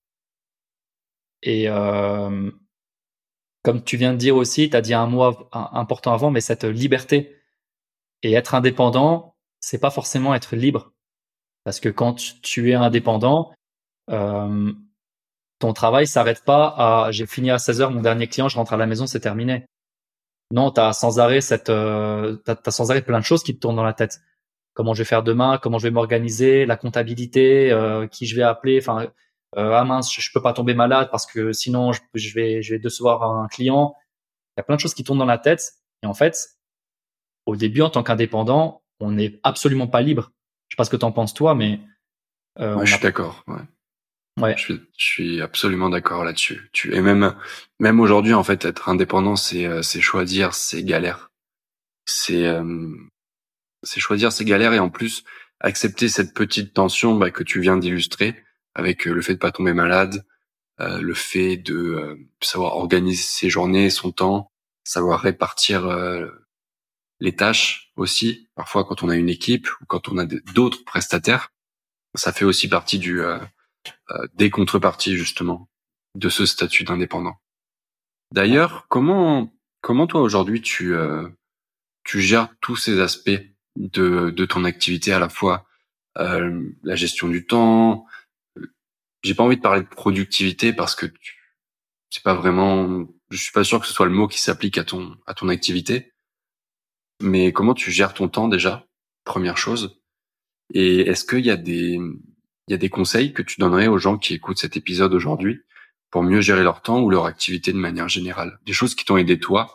[1.42, 2.50] Et euh,
[3.62, 6.64] comme tu viens de dire aussi, tu as dit un mot important avant, mais cette
[6.64, 7.36] liberté.
[8.22, 10.94] Et être indépendant, c'est pas forcément être libre.
[11.62, 13.52] Parce que quand tu es indépendant,
[14.08, 14.72] euh,
[15.58, 18.72] ton travail s'arrête pas à j'ai fini à 16 heures mon dernier client, je rentre
[18.72, 19.66] à la maison, c'est terminé.
[20.52, 23.60] Non, tu as sans arrêt cette euh, t'as, sans arrêt plein de choses qui te
[23.60, 24.20] tournent dans la tête.
[24.74, 28.42] Comment je vais faire demain, comment je vais m'organiser, la comptabilité, euh, qui je vais
[28.42, 29.06] appeler, enfin
[29.56, 32.74] euh, ah mince, je, peux pas tomber malade parce que sinon je, je vais je
[32.74, 33.94] vais décevoir un client.
[34.56, 36.36] Il y a plein de choses qui tournent dans la tête et en fait,
[37.46, 40.32] au début en tant qu'indépendant, on n'est absolument pas libre.
[40.68, 41.80] Je sais pas ce que t'en penses toi, mais
[42.58, 43.44] euh, je suis d'accord.
[43.46, 43.62] Ouais.
[44.40, 44.54] Ouais.
[44.56, 46.68] Je suis, je suis absolument d'accord là-dessus.
[46.72, 47.34] Tu et même
[47.80, 51.30] même aujourd'hui en fait être indépendant c'est euh, c'est choisir c'est galère.
[52.06, 52.94] C'est euh,
[53.82, 55.24] c'est choisir c'est galère et en plus
[55.60, 58.44] accepter cette petite tension bah, que tu viens d'illustrer
[58.74, 60.26] avec euh, le fait de pas tomber malade,
[60.80, 64.52] euh, le fait de savoir organiser ses journées, son temps,
[64.84, 65.88] savoir répartir
[67.20, 68.48] les tâches aussi.
[68.54, 71.50] Parfois quand on a une équipe ou quand on a d'autres prestataires,
[72.14, 73.44] ça fait aussi partie du euh, euh,
[74.34, 75.68] des contreparties justement
[76.14, 77.36] de ce statut d'indépendant.
[78.32, 81.28] D'ailleurs, comment comment toi aujourd'hui tu euh,
[82.04, 83.40] tu gères tous ces aspects
[83.76, 85.66] de de ton activité à la fois
[86.18, 88.06] la gestion du temps.
[89.22, 91.06] J'ai pas envie de parler de productivité parce que
[92.10, 93.06] c'est pas vraiment.
[93.30, 95.48] Je suis pas sûr que ce soit le mot qui s'applique à ton à ton
[95.48, 96.12] activité.
[97.20, 98.86] Mais comment tu gères ton temps déjà?
[99.24, 100.00] Première chose.
[100.72, 101.98] Et est-ce qu'il y a des,
[102.68, 105.62] il y a des conseils que tu donnerais aux gens qui écoutent cet épisode aujourd'hui
[106.10, 108.58] pour mieux gérer leur temps ou leur activité de manière générale?
[108.64, 109.74] Des choses qui t'ont aidé toi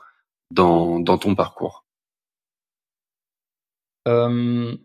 [0.50, 1.86] dans, ton parcours
[4.08, 4.76] euh...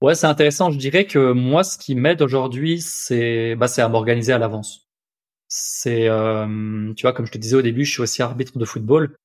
[0.00, 0.70] Ouais, c'est intéressant.
[0.70, 4.88] Je dirais que moi, ce qui m'aide aujourd'hui, c'est bah, à m'organiser à l'avance.
[5.48, 8.64] C'est, euh, tu vois, comme je te disais au début, je suis aussi arbitre de
[8.64, 9.16] football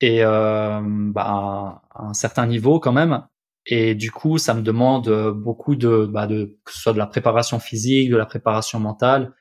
[0.00, 3.26] et euh, bah, à un certain niveau quand même.
[3.66, 6.98] Et du coup, ça me demande euh, beaucoup de, bah de que ce soit de
[6.98, 9.34] la préparation physique, de la préparation mentale,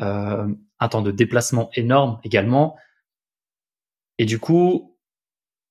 [0.00, 0.46] euh,
[0.78, 2.76] un temps de déplacement énorme également.
[4.18, 4.96] Et du coup,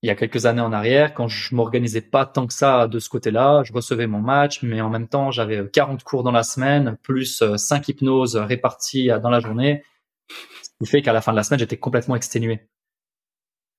[0.01, 2.99] il y a quelques années en arrière, quand je m'organisais pas tant que ça de
[2.99, 6.43] ce côté-là, je recevais mon match, mais en même temps, j'avais 40 cours dans la
[6.43, 9.83] semaine, plus 5 hypnoses réparties dans la journée,
[10.29, 12.67] ce qui fait qu'à la fin de la semaine, j'étais complètement exténué.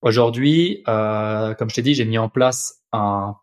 [0.03, 3.37] Aujourd'hui, euh, comme je t'ai dit, j'ai mis en place un,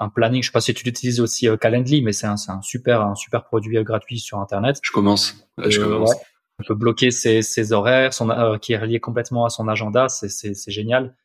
[0.00, 0.42] un, planning.
[0.42, 3.14] Je sais pas si tu l'utilises aussi euh, Calendly, mais c'est un, un, super, un
[3.14, 4.78] super produit euh, gratuit sur Internet.
[4.82, 5.46] Je commence.
[5.58, 6.14] je commence.
[6.58, 10.08] On peut bloquer ses, ses horaires, son, qui est relié complètement à son agenda.
[10.08, 11.16] C'est génial.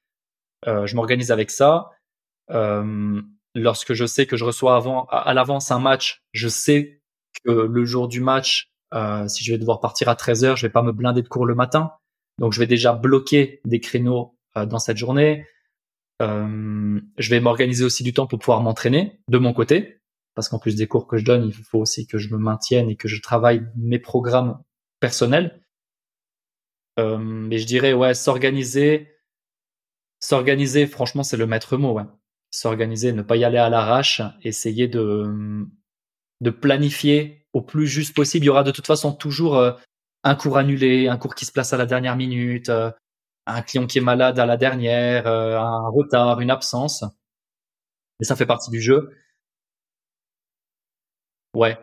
[0.66, 1.92] je m'organise avec ça.
[3.54, 7.02] lorsque je sais que je reçois avant, à, l'avance un match, je sais
[7.46, 8.72] que le jour du match,
[9.28, 11.46] si je vais devoir partir à 13 heures, je vais pas me blinder de cours
[11.46, 11.92] le matin.
[12.40, 15.46] Donc, je vais déjà bloquer des créneaux euh, dans cette journée.
[16.22, 20.02] Euh, je vais m'organiser aussi du temps pour pouvoir m'entraîner de mon côté,
[20.36, 22.90] parce qu'en plus des cours que je donne, il faut aussi que je me maintienne
[22.90, 24.64] et que je travaille mes programmes
[25.00, 25.62] personnels.
[27.00, 29.16] Euh, mais je dirais ouais, s'organiser,
[30.20, 30.88] s'organiser.
[30.88, 31.94] Franchement, c'est le maître mot.
[31.94, 32.06] Ouais.
[32.50, 35.66] S'organiser, ne pas y aller à l'arrache, essayer de
[36.40, 38.46] de planifier au plus juste possible.
[38.46, 39.60] Il y aura de toute façon toujours
[40.24, 42.72] un cours annulé, un cours qui se place à la dernière minute,
[43.48, 47.04] un client qui est malade à la dernière, euh, un retard, une absence.
[48.20, 49.10] Mais ça fait partie du jeu.
[51.54, 51.78] Ouais.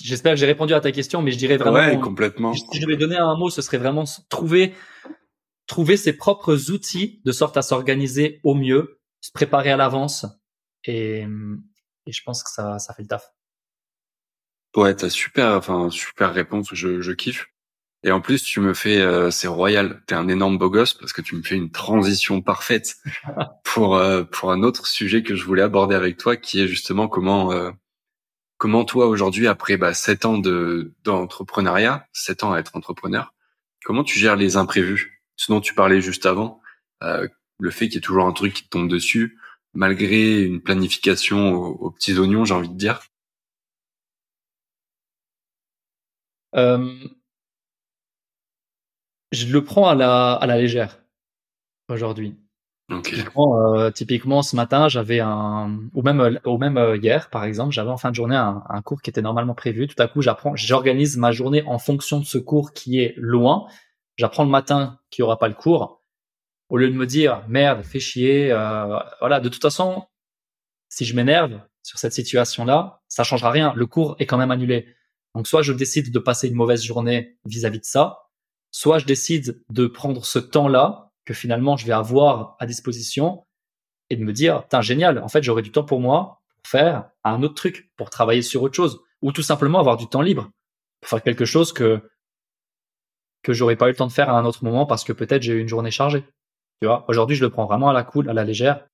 [0.00, 1.76] J'espère que j'ai répondu à ta question, mais je dirais vraiment.
[1.78, 2.54] Ouais, complètement.
[2.54, 4.74] Si je devais donner un mot, ce serait vraiment trouver,
[5.66, 10.24] trouver ses propres outils de sorte à s'organiser au mieux, se préparer à l'avance.
[10.84, 11.26] Et,
[12.06, 13.28] et je pense que ça, ça fait le taf.
[14.76, 16.68] Ouais, t'as super, enfin, super réponse.
[16.72, 17.51] Je, je kiffe.
[18.04, 20.02] Et en plus, tu me fais, euh, c'est royal.
[20.06, 22.96] T'es un énorme beau gosse parce que tu me fais une transition parfaite
[23.64, 27.08] pour euh, pour un autre sujet que je voulais aborder avec toi, qui est justement
[27.08, 27.70] comment euh,
[28.58, 33.34] comment toi aujourd'hui, après bah, sept ans de d'entrepreneuriat, sept ans à être entrepreneur,
[33.84, 35.22] comment tu gères les imprévus?
[35.36, 36.60] Ce dont tu parlais juste avant,
[37.00, 39.38] le fait qu'il y ait toujours un truc qui te tombe dessus,
[39.74, 43.00] malgré une planification aux, petits oignons, j'ai envie de dire.
[46.54, 46.94] Euh
[49.32, 50.98] je le prends à la, à la légère
[51.88, 52.36] aujourd'hui.
[52.90, 53.24] Okay.
[53.36, 57.90] Euh, typiquement, ce matin, j'avais un, ou même, ou même euh, hier, par exemple, j'avais
[57.90, 59.86] en fin de journée un, un, cours qui était normalement prévu.
[59.86, 63.66] Tout à coup, j'apprends, j'organise ma journée en fonction de ce cours qui est loin.
[64.16, 66.02] J'apprends le matin qu'il n'y aura pas le cours.
[66.68, 70.04] Au lieu de me dire, merde, fais chier, euh, voilà, de toute façon,
[70.88, 73.72] si je m'énerve sur cette situation-là, ça changera rien.
[73.74, 74.86] Le cours est quand même annulé.
[75.34, 78.22] Donc, soit je décide de passer une mauvaise journée vis à -vis de ça,
[78.72, 83.46] soit je décide de prendre ce temps-là que finalement je vais avoir à disposition
[84.10, 87.10] et de me dire, tiens, génial, en fait, j'aurai du temps pour moi pour faire
[87.24, 90.50] un autre truc, pour travailler sur autre chose, ou tout simplement avoir du temps libre
[91.00, 92.02] pour faire quelque chose que
[93.42, 95.42] que j'aurais pas eu le temps de faire à un autre moment parce que peut-être
[95.42, 96.24] j'ai eu une journée chargée.
[96.80, 98.86] Tu vois, aujourd'hui, je le prends vraiment à la cool, à la légère,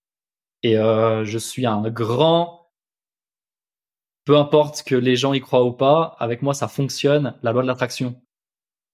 [0.62, 2.58] et euh, je suis un grand
[4.24, 7.62] peu importe que les gens y croient ou pas, avec moi ça fonctionne, la loi
[7.62, 8.20] de l'attraction.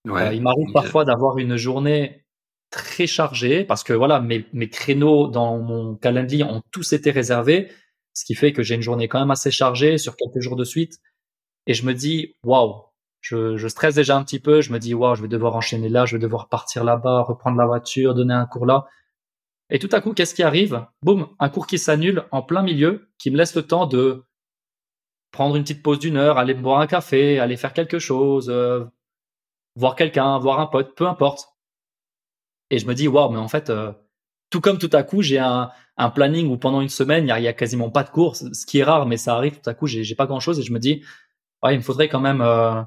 [0.07, 2.25] Euh, il m'arrive parfois d'avoir une journée
[2.71, 7.71] très chargée parce que voilà, mes, mes créneaux dans mon calendrier ont tous été réservés,
[8.13, 10.65] ce qui fait que j'ai une journée quand même assez chargée sur quelques jours de
[10.65, 10.99] suite.
[11.67, 12.83] Et je me dis, waouh,
[13.21, 14.61] je, je stresse déjà un petit peu.
[14.61, 17.57] Je me dis, waouh, je vais devoir enchaîner là, je vais devoir partir là-bas, reprendre
[17.57, 18.87] la voiture, donner un cours là.
[19.71, 20.87] Et tout à coup, qu'est-ce qui arrive?
[21.03, 24.25] Boum, un cours qui s'annule en plein milieu, qui me laisse le temps de
[25.33, 28.85] prendre une petite pause d'une heure, aller boire un café, aller faire quelque chose, euh,
[29.77, 31.49] voir quelqu'un, voir un pote, peu importe.
[32.71, 33.93] Et je me dis, waouh, mais en fait, euh,
[34.51, 37.49] tout comme tout à coup, j'ai un, un planning où pendant une semaine, il y
[37.49, 39.61] a, quasiment pas de cours, ce qui est rare, mais ça arrive.
[39.61, 41.05] Tout à coup, j'ai pas grand chose et je me dis,
[41.63, 42.81] ouais, il me faudrait quand même, euh,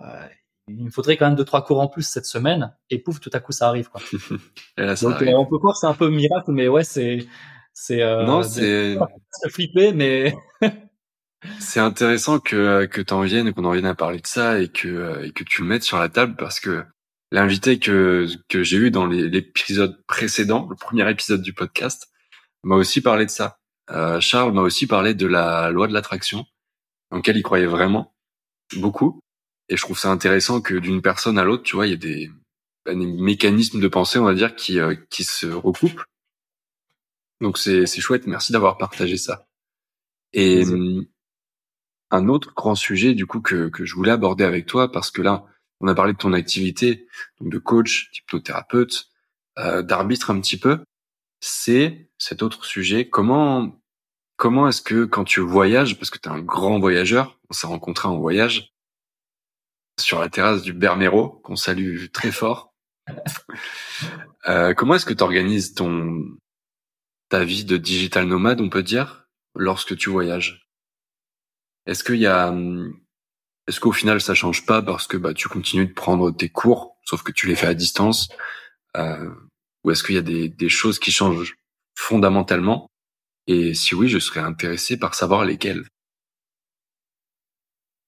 [0.00, 0.26] euh,
[0.68, 2.74] il me faudrait quand même deux trois cours en plus cette semaine.
[2.90, 3.88] Et pouf, tout à coup, ça arrive.
[3.90, 4.00] Quoi.
[4.78, 7.26] Donc, euh, on peut croire que c'est un peu miracle, mais ouais, c'est
[7.74, 8.98] c'est euh, non, c'est
[9.50, 10.34] flipper, mais
[11.58, 15.24] c'est intéressant que que t'en viennes, qu'on en vienne à parler de ça et que
[15.24, 16.84] et que tu le mettes sur la table parce que
[17.30, 22.08] l'invité que que j'ai eu dans l'épisode précédent, le premier épisode du podcast,
[22.62, 23.58] m'a aussi parlé de ça.
[23.90, 26.46] Euh, Charles m'a aussi parlé de la loi de l'attraction,
[27.10, 28.14] en laquelle il croyait vraiment
[28.76, 29.20] beaucoup.
[29.68, 31.96] Et je trouve ça intéressant que d'une personne à l'autre, tu vois, il y a
[31.96, 32.30] des,
[32.84, 36.04] bah, des, mécanismes de pensée, on va dire, qui euh, qui se recoupent.
[37.40, 38.26] Donc c'est c'est chouette.
[38.26, 39.46] Merci d'avoir partagé ça.
[40.32, 40.64] Et
[42.12, 45.46] un autre grand sujet du coup que je voulais aborder avec toi parce que là
[45.82, 47.08] on a parlé de ton activité,
[47.40, 49.08] de coach, d'hypnothérapeute,
[49.58, 50.78] euh, d'arbitre un petit peu.
[51.40, 53.08] C'est cet autre sujet.
[53.08, 53.82] Comment
[54.36, 57.66] comment est-ce que quand tu voyages, parce que tu es un grand voyageur, on s'est
[57.66, 58.72] rencontré en voyage
[60.00, 62.72] sur la terrasse du Bermero, qu'on salue très fort.
[64.48, 66.24] euh, comment est-ce que tu organises ton
[67.28, 70.68] ta vie de digital nomade, on peut dire, lorsque tu voyages?
[71.86, 72.98] Est-ce qu'il y a hum,
[73.68, 76.96] est-ce qu'au final ça change pas parce que bah tu continues de prendre tes cours,
[77.04, 78.28] sauf que tu les fais à distance,
[78.96, 79.30] euh,
[79.84, 81.56] ou est-ce qu'il y a des, choses qui changent
[81.94, 82.88] fondamentalement?
[83.46, 85.84] Et si oui, je serais intéressé par savoir lesquelles.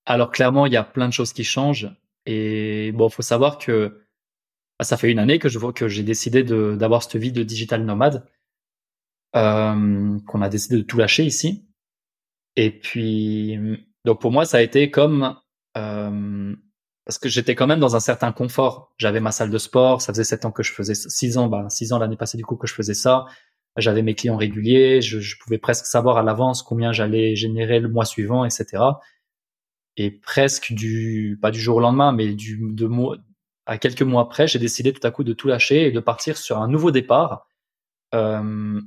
[0.06, 1.90] Alors clairement, il y a plein de choses qui changent.
[2.26, 4.06] Et bon, faut savoir que
[4.78, 7.42] bah, ça fait une année que je vois que j'ai décidé d'avoir cette vie de
[7.42, 8.26] digital nomade,
[9.34, 11.63] euh, qu'on a décidé de tout lâcher ici.
[12.56, 13.58] Et puis,
[14.04, 15.36] donc pour moi, ça a été comme
[15.76, 16.54] euh,
[17.04, 18.92] parce que j'étais quand même dans un certain confort.
[18.98, 21.66] J'avais ma salle de sport, ça faisait sept ans que je faisais six ans, bah
[21.68, 23.26] six ans l'année passée du coup que je faisais ça.
[23.76, 27.88] J'avais mes clients réguliers, je, je pouvais presque savoir à l'avance combien j'allais générer le
[27.88, 28.82] mois suivant, etc.
[29.96, 33.16] Et presque du, pas du jour au lendemain, mais du de mois,
[33.66, 36.36] à quelques mois après, j'ai décidé tout à coup de tout lâcher et de partir
[36.36, 37.48] sur un nouveau départ
[38.14, 38.80] euh,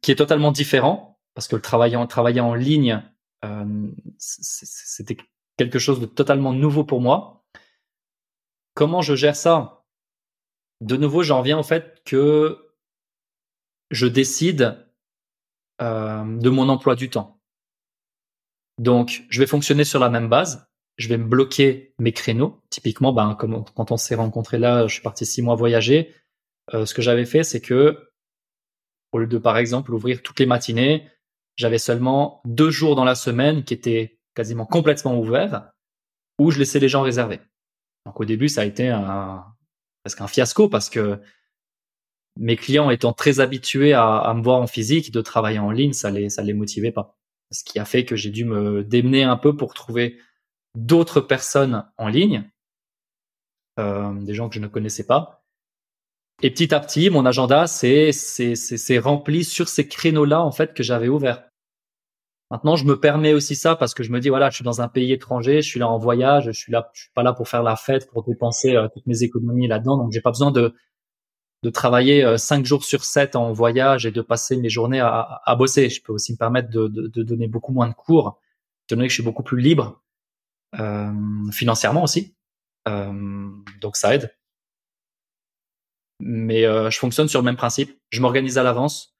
[0.00, 3.04] qui est totalement différent parce que le travailler en, travailler en ligne,
[3.44, 5.18] euh, c'était
[5.58, 7.44] quelque chose de totalement nouveau pour moi.
[8.72, 9.84] Comment je gère ça?
[10.80, 12.72] De nouveau, j'en viens au fait que
[13.90, 14.82] je décide
[15.82, 17.38] euh, de mon emploi du temps.
[18.78, 20.66] Donc, je vais fonctionner sur la même base.
[20.96, 22.62] Je vais me bloquer mes créneaux.
[22.70, 26.14] Typiquement, ben, comme quand on s'est rencontré là, je suis parti six mois voyager.
[26.72, 28.10] Euh, ce que j'avais fait, c'est que
[29.12, 31.06] au lieu de, par exemple, ouvrir toutes les matinées,
[31.56, 35.70] j'avais seulement deux jours dans la semaine qui étaient quasiment complètement ouvert,
[36.38, 37.40] où je laissais les gens réserver.
[38.04, 39.44] Donc au début, ça a été un,
[40.04, 41.20] presque un fiasco parce que
[42.36, 46.10] mes clients étant très habitués à, me voir en physique, de travailler en ligne, ça
[46.10, 47.18] les ça les motivait pas.
[47.50, 50.18] Ce qui a fait que j'ai dû me démener un peu pour trouver
[50.74, 52.48] d'autres personnes en ligne,
[53.78, 55.44] euh, des gens que je ne connaissais pas.
[56.42, 58.12] Et petit à petit, mon agenda c'est
[58.98, 61.45] rempli sur ces créneaux-là en fait que j'avais ouverts.
[62.50, 64.80] Maintenant, je me permets aussi ça parce que je me dis voilà, je suis dans
[64.80, 67.32] un pays étranger, je suis là en voyage, je suis là, je suis pas là
[67.32, 70.52] pour faire la fête, pour dépenser euh, toutes mes économies là-dedans, donc j'ai pas besoin
[70.52, 70.74] de
[71.62, 75.40] de travailler euh, cinq jours sur sept en voyage et de passer mes journées à,
[75.44, 75.88] à bosser.
[75.88, 78.40] Je peux aussi me permettre de, de, de, donner beaucoup moins de cours,
[78.84, 80.00] étant donné que je suis beaucoup plus libre
[80.78, 82.36] euh, financièrement aussi.
[82.86, 84.36] Euh, donc ça aide.
[86.20, 87.98] Mais je fonctionne sur le même principe.
[88.10, 89.16] Je m'organise à l'avance.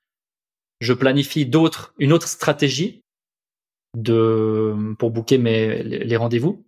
[0.81, 3.03] Je planifie d'autres, une autre stratégie
[3.97, 6.65] de pour booker mes les rendez-vous.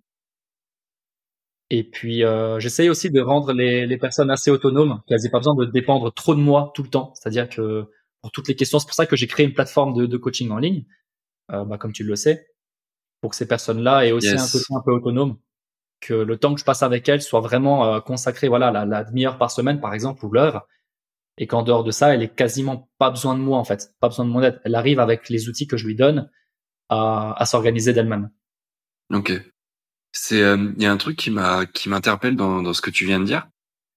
[1.70, 5.38] Et puis euh, j'essaye aussi de rendre les, les personnes assez autonomes, qu'elles n'aient pas
[5.38, 7.12] besoin de dépendre trop de moi tout le temps.
[7.14, 7.84] C'est-à-dire que
[8.22, 10.50] pour toutes les questions, c'est pour ça que j'ai créé une plateforme de, de coaching
[10.50, 10.86] en ligne,
[11.52, 12.46] euh, bah, comme tu le sais,
[13.20, 15.36] pour que ces personnes-là aient aussi un un peu autonome,
[16.00, 19.04] que le temps que je passe avec elles soit vraiment euh, consacré, voilà, la, la
[19.04, 20.66] demi-heure par semaine par exemple ou l'heure,
[21.36, 24.08] et qu'en dehors de ça, elle ait quasiment pas besoin de moi en fait, pas
[24.08, 24.58] besoin de mon aide.
[24.64, 26.30] Elle arrive avec les outils que je lui donne
[26.88, 28.30] à, à s'organiser d'elle-même.
[29.12, 29.32] Ok.
[30.12, 32.90] C'est euh, il y a un truc qui m'a qui m'interpelle dans, dans ce que
[32.90, 33.48] tu viens de dire,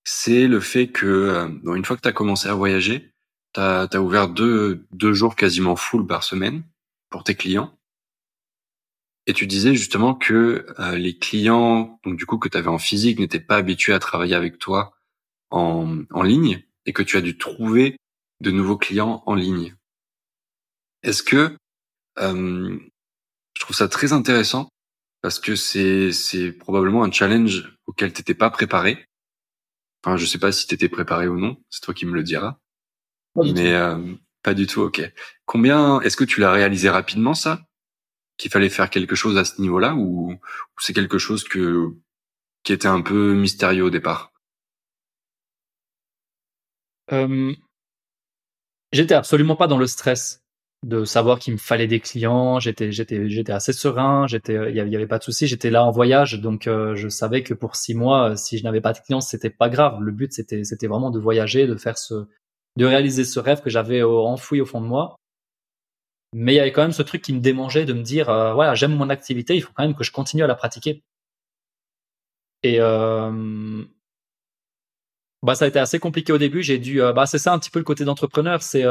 [0.04, 3.14] c'est le fait que euh, une fois que tu as commencé à voyager,
[3.54, 6.64] tu as, ouvert deux deux jours quasiment full par semaine
[7.10, 7.78] pour tes clients.
[9.28, 12.80] Et tu disais justement que euh, les clients donc du coup que tu avais en
[12.80, 14.94] physique n'étaient pas habitués à travailler avec toi
[15.52, 17.98] en en ligne et que tu as dû trouver
[18.42, 19.76] de nouveaux clients en ligne.
[21.04, 21.56] Est-ce que
[22.20, 22.78] euh,
[23.56, 24.70] je trouve ça très intéressant
[25.22, 29.06] parce que c'est c'est probablement un challenge auquel t'étais pas préparé.
[30.04, 31.58] Enfin, je sais pas si t'étais préparé ou non.
[31.70, 32.58] C'est toi qui me le diras.
[33.36, 33.76] mais
[34.42, 34.82] pas du tout.
[34.82, 35.02] Ok.
[35.46, 37.62] Combien Est-ce que tu l'as réalisé rapidement ça?
[38.38, 40.40] Qu'il fallait faire quelque chose à ce niveau-là ou,
[40.80, 41.94] c'est quelque chose que
[42.64, 44.34] qui était un peu mystérieux au départ?
[48.92, 50.41] J'étais absolument pas dans le stress
[50.84, 52.60] de savoir qu'il me fallait des clients.
[52.60, 54.26] J'étais, j'étais, j'étais assez serein.
[54.28, 55.48] J'étais, il y avait, pas de souci.
[55.48, 58.64] J'étais là en voyage, donc euh, je savais que pour six mois, euh, si je
[58.64, 60.02] n'avais pas de clients, c'était pas grave.
[60.02, 62.26] Le but, c'était, c'était vraiment de voyager, de faire ce,
[62.78, 65.16] de réaliser ce rêve que j'avais enfoui au fond de moi.
[66.34, 68.54] Mais il y avait quand même ce truc qui me démangeait de me dire, euh,
[68.54, 71.04] voilà, j'aime mon activité, il faut quand même que je continue à la pratiquer.
[72.64, 73.84] Et euh,
[75.44, 76.64] bah, ça a été assez compliqué au début.
[76.64, 78.86] J'ai dû, bah, c'est ça un petit peu le côté d'entrepreneur, c'est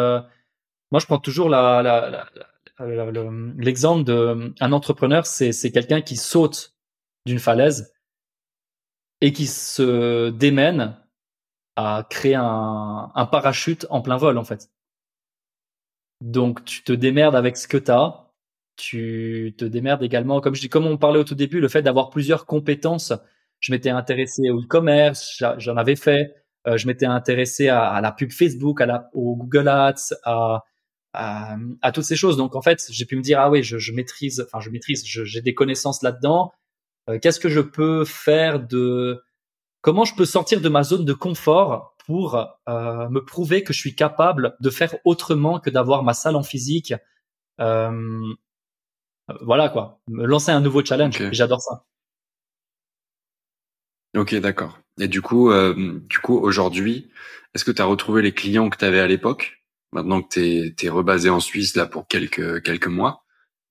[0.90, 2.26] moi, je prends toujours la, la,
[3.58, 6.74] l'exemple d'un entrepreneur, c'est, c'est quelqu'un qui saute
[7.26, 7.92] d'une falaise
[9.20, 10.96] et qui se démène
[11.76, 14.70] à créer un, un, parachute en plein vol, en fait.
[16.20, 18.26] Donc, tu te démerdes avec ce que tu as.
[18.76, 21.82] Tu te démerdes également, comme je dis, comme on parlait au tout début, le fait
[21.82, 23.12] d'avoir plusieurs compétences.
[23.60, 26.34] Je m'étais intéressé au e-commerce, j'en avais fait.
[26.66, 30.64] Euh, je m'étais intéressé à, à, la pub Facebook, à la, au Google Ads, à,
[31.12, 32.36] à, à, toutes ces choses.
[32.36, 35.04] Donc en fait, j'ai pu me dire ah oui, je, je maîtrise, enfin je maîtrise,
[35.04, 36.52] j'ai des connaissances là-dedans.
[37.08, 39.22] Euh, qu'est-ce que je peux faire de
[39.80, 42.36] comment je peux sortir de ma zone de confort pour
[42.68, 46.42] euh, me prouver que je suis capable de faire autrement que d'avoir ma salle en
[46.42, 46.94] physique.
[47.60, 48.34] Euh,
[49.42, 51.30] voilà quoi, me lancer un nouveau challenge.
[51.32, 51.84] J'adore ça.
[54.16, 54.80] Ok, d'accord.
[54.98, 57.10] Et du coup, euh, du coup, aujourd'hui,
[57.54, 59.59] est-ce que tu as retrouvé les clients que tu avais à l'époque?
[59.92, 63.24] Maintenant que tu es, rebasé en Suisse là pour quelques quelques mois,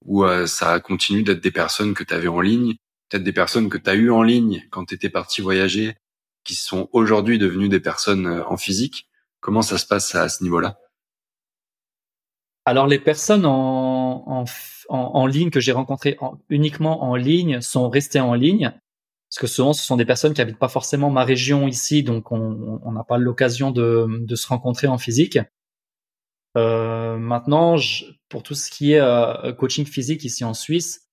[0.06, 2.76] ou euh, ça continue d'être des personnes que tu avais en ligne,
[3.10, 5.96] peut-être des personnes que tu as eues en ligne quand tu étais parti voyager,
[6.44, 9.08] qui sont aujourd'hui devenues des personnes euh, en physique.
[9.42, 10.78] Comment ça se passe à, ce niveau-là?
[12.66, 14.46] Alors les personnes en, en,
[14.90, 16.18] en, ligne que j'ai rencontrées
[16.50, 18.74] uniquement en ligne sont restées en ligne.
[19.30, 22.32] Parce que souvent, ce sont des personnes qui habitent pas forcément ma région ici, donc
[22.32, 25.38] on n'a pas l'occasion de, de, se rencontrer en physique.
[26.60, 27.78] Euh, maintenant,
[28.28, 31.08] pour tout ce qui est euh, coaching physique ici en Suisse,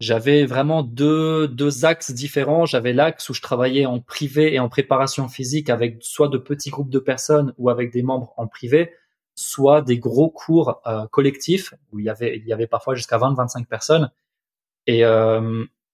[0.00, 2.64] j'avais vraiment deux, deux axes différents.
[2.64, 6.70] J'avais l'axe où je travaillais en privé et en préparation physique avec soit de petits
[6.70, 8.92] groupes de personnes ou avec des membres en privé,
[9.34, 13.18] soit des gros cours euh, collectifs où il y avait, il y avait parfois jusqu'à
[13.18, 14.10] 20-25 personnes.
[14.86, 15.02] Et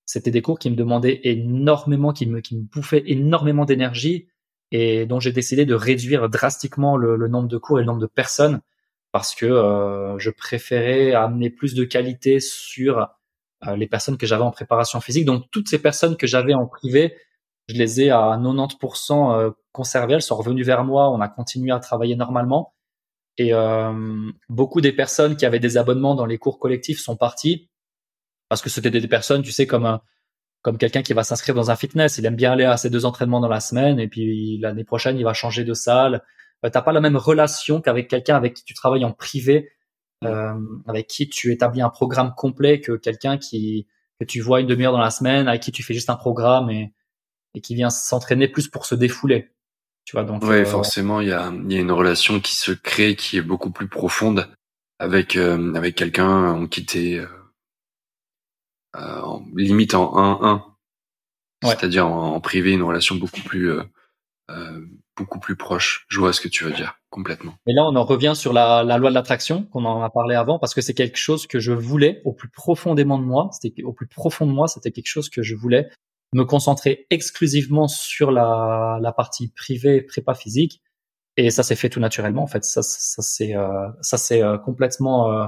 [0.05, 4.28] c'était des cours qui me demandaient énormément, qui me, qui me bouffaient énormément d'énergie
[4.77, 8.09] et dont j'ai décidé de réduire drastiquement le, nombre de cours et le nombre de
[8.09, 8.61] personnes
[9.12, 13.09] parce que euh, je préférais amener plus de qualité sur
[13.68, 15.27] euh, les personnes que j'avais en préparation physique.
[15.27, 17.16] Donc toutes ces personnes que j'avais en privé,
[17.68, 21.70] je les ai à 90% euh, conservées, elles sont revenues vers moi, on a continué
[21.70, 22.75] à travailler normalement.
[23.39, 23.53] Et
[24.49, 27.68] beaucoup des personnes qui avaient des abonnements dans les cours collectifs sont parties
[28.49, 29.99] parce que c'était des personnes, tu sais, comme
[30.64, 32.16] comme quelqu'un qui va s'inscrire dans un fitness.
[32.16, 35.18] Il aime bien aller à ses deux entraînements dans la semaine et puis l'année prochaine,
[35.18, 36.22] il va changer de salle.
[36.64, 39.70] Euh, t'as pas la même relation qu'avec quelqu'un avec qui tu travailles en privé,
[40.24, 40.54] euh,
[40.86, 43.86] avec qui tu établis un programme complet que quelqu'un qui
[44.18, 46.70] que tu vois une demi-heure dans la semaine, avec qui tu fais juste un programme
[46.70, 46.94] et,
[47.54, 49.50] et qui vient s'entraîner plus pour se défouler.
[50.06, 50.42] Tu vois donc.
[50.44, 53.42] Oui, euh, forcément, il y a, y a une relation qui se crée, qui est
[53.42, 54.48] beaucoup plus profonde
[54.98, 57.20] avec euh, avec quelqu'un en qui t'es
[58.97, 60.62] euh, limite en 1-1.
[61.62, 63.82] C'est-à-dire en, privé, une relation beaucoup plus euh,
[64.51, 64.84] euh,
[65.16, 66.05] beaucoup plus proche.
[66.09, 67.55] Je vois ce que tu veux dire complètement.
[67.66, 70.34] Et là, on en revient sur la, la loi de l'attraction qu'on en a parlé
[70.34, 73.49] avant, parce que c'est quelque chose que je voulais au plus profondément de moi.
[73.53, 75.88] C'était au plus profond de moi, c'était quelque chose que je voulais
[76.34, 80.82] me concentrer exclusivement sur la, la partie privée, prépa physique,
[81.36, 82.42] et ça s'est fait tout naturellement.
[82.42, 85.47] En fait, ça, ça c'est euh, ça c'est complètement euh,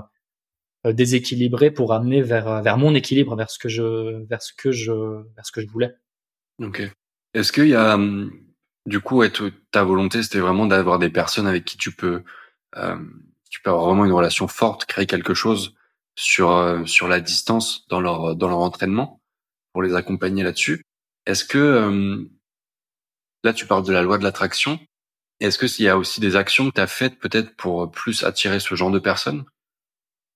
[0.92, 4.72] déséquilibré pour amener vers euh, vers mon équilibre, vers ce que je vers ce que
[4.72, 5.94] je vers ce que je voulais.
[6.60, 6.82] Ok.
[7.34, 8.30] Est-ce qu'il y a hum,
[8.86, 9.22] du coup
[9.70, 12.22] ta volonté c'était vraiment d'avoir des personnes avec qui tu peux
[12.76, 12.96] euh,
[13.50, 15.74] tu peux avoir vraiment une relation forte, créer quelque chose
[16.14, 19.20] sur euh, sur la distance dans leur dans leur entraînement
[19.72, 20.82] pour les accompagner là-dessus?
[21.26, 22.30] Est-ce que hum,
[23.44, 24.78] là tu parles de la loi de l'attraction
[25.40, 28.24] Est-ce que s'il y a aussi des actions que tu as faites peut-être pour plus
[28.24, 29.44] attirer ce genre de personnes?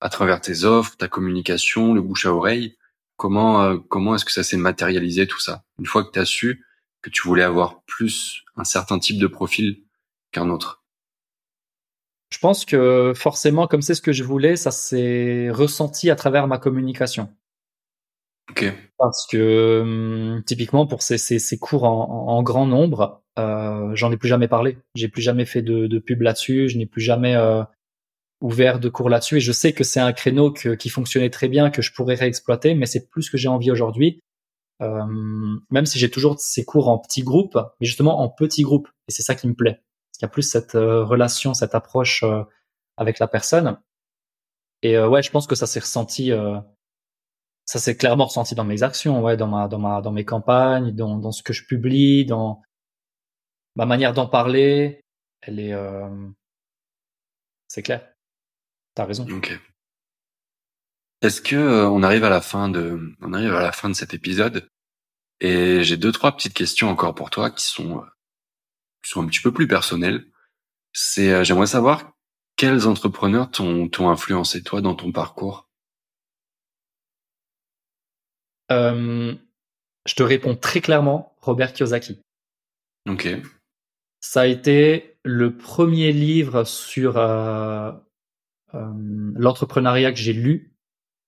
[0.01, 2.77] À travers tes offres, ta communication, le bouche à oreille
[3.21, 5.63] Comment euh, comment est-ce que ça s'est matérialisé tout ça?
[5.79, 6.65] Une fois que tu as su
[7.03, 9.83] que tu voulais avoir plus un certain type de profil
[10.33, 10.83] qu'un autre
[12.33, 16.47] Je pense que forcément, comme c'est ce que je voulais, ça s'est ressenti à travers
[16.47, 17.29] ma communication.
[18.51, 18.73] Ok.
[18.97, 24.11] Parce que hum, typiquement pour ces, ces, ces cours en, en, grand nombre, euh, j'en
[24.11, 24.79] ai plus jamais parlé.
[24.95, 26.71] J'ai plus jamais fait de, de pub là-dessus.
[26.71, 27.63] Je n'ai plus jamais euh,
[28.41, 29.37] ouvert de cours là-dessus.
[29.37, 32.75] Et je sais que c'est un créneau qui fonctionnait très bien, que je pourrais réexploiter,
[32.75, 34.21] mais c'est plus ce que j'ai envie aujourd'hui.
[34.83, 35.05] Euh,
[35.71, 38.89] même si j'ai toujours ces cours en petits groupes, mais justement en petits groupes.
[39.09, 39.75] Et c'est ça qui me plaît.
[39.75, 42.43] Parce qu'il y a plus cette euh, relation, cette approche euh,
[42.97, 43.79] avec la personne.
[44.83, 46.33] Et ouais, je pense que ça s'est ressenti
[47.71, 50.91] ça s'est clairement ressenti dans mes actions, ouais, dans ma, dans ma, dans mes campagnes,
[50.91, 52.63] dans, dans ce que je publie, dans
[53.77, 55.01] ma manière d'en parler.
[55.41, 56.09] Elle est, euh...
[57.69, 58.10] c'est clair.
[58.95, 59.27] T'as raison.
[59.31, 59.59] Ok.
[61.23, 63.95] Est-ce que euh, on arrive à la fin de, on arrive à la fin de
[63.95, 64.69] cet épisode?
[65.41, 68.07] Et j'ai deux trois petites questions encore pour toi qui sont, euh,
[69.03, 70.27] qui sont un petit peu plus personnelles.
[70.93, 72.13] C'est, euh, j'aimerais savoir
[72.57, 75.69] quels entrepreneurs t'ont, influencé toi dans ton parcours?
[78.71, 79.35] Euh,
[80.07, 82.21] je te réponds très clairement, Robert Kiyosaki.
[83.09, 83.29] Ok.
[84.21, 87.17] Ça a été le premier livre sur
[88.73, 90.77] l'entrepreneuriat que j'ai lu,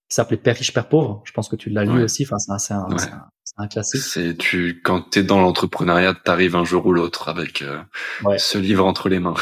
[0.09, 1.23] qui s'appelait Père riche, Père pauvre.
[1.25, 2.25] Je pense que tu l'as lu aussi.
[2.25, 4.03] Enfin, c'est un, un, un, classique.
[4.03, 7.83] C'est tu quand t'es dans l'entrepreneuriat, t'arrives un jour ou l'autre avec euh,
[8.39, 9.35] ce livre entre les mains.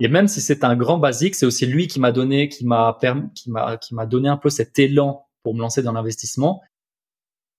[0.00, 2.96] Et même si c'est un grand basique, c'est aussi lui qui m'a donné, qui m'a
[3.34, 6.62] qui m'a, qui m'a donné un peu cet élan pour me lancer dans l'investissement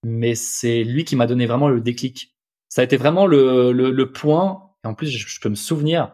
[0.03, 2.35] mais c'est lui qui m'a donné vraiment le déclic.
[2.69, 6.11] Ça a été vraiment le, le, le point, et en plus je, peux me souvenir,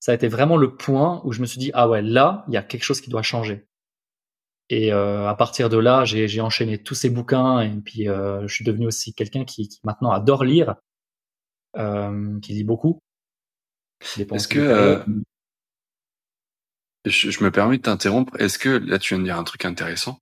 [0.00, 2.54] ça a été vraiment le point où je me suis dit, ah ouais, là, il
[2.54, 3.66] y a quelque chose qui doit changer.
[4.68, 8.54] Et euh, à partir de là, j'ai enchaîné tous ces bouquins, et puis euh, je
[8.54, 10.76] suis devenu aussi quelqu'un qui, qui, maintenant adore lire,
[11.76, 13.00] euh, qui lit beaucoup.
[14.16, 14.58] Est-ce que...
[14.58, 15.04] Euh,
[17.04, 18.38] je, je me permets de t'interrompre.
[18.40, 20.18] Est-ce que là tu viens de dire un truc intéressant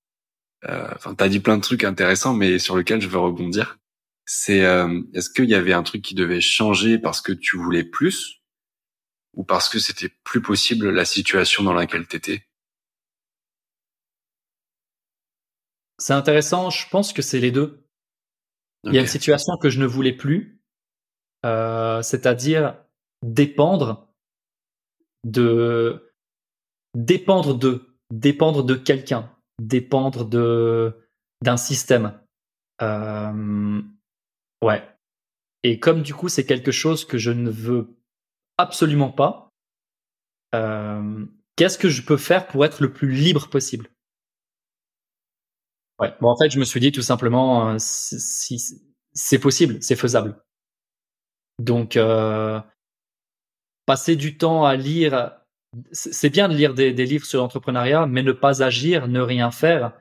[0.65, 3.79] euh, enfin, t'as dit plein de trucs intéressants, mais sur lequel je veux rebondir.
[4.27, 7.85] C'est euh, est-ce qu'il y avait un truc qui devait changer parce que tu voulais
[7.85, 8.38] plus
[9.35, 12.45] ou parce que c'était plus possible la situation dans laquelle t'étais?
[15.99, 16.71] C'est intéressant.
[16.71, 17.85] Je pense que c'est les deux.
[18.85, 20.63] Il y a une situation que je ne voulais plus,
[21.45, 22.77] euh, c'est-à-dire
[23.23, 24.09] dépendre
[25.25, 26.15] de
[26.95, 30.95] dépendre de dépendre de quelqu'un dépendre de
[31.43, 32.21] d'un système.
[32.81, 33.83] Euh,
[34.63, 34.83] ouais.
[35.65, 37.98] Et comme du coup c'est quelque chose que je ne veux
[38.59, 39.49] absolument pas,
[40.55, 43.89] euh, qu'est-ce que je peux faire pour être le plus libre possible?
[45.99, 46.15] Ouais.
[46.21, 48.61] Bon, en fait, je me suis dit tout simplement, euh, si,
[49.13, 50.41] c'est possible, c'est faisable.
[51.59, 52.61] Donc, euh,
[53.87, 55.39] passer du temps à lire
[55.93, 59.93] c'est bien de lire des, livres sur l'entrepreneuriat, mais ne pas agir, ne rien faire,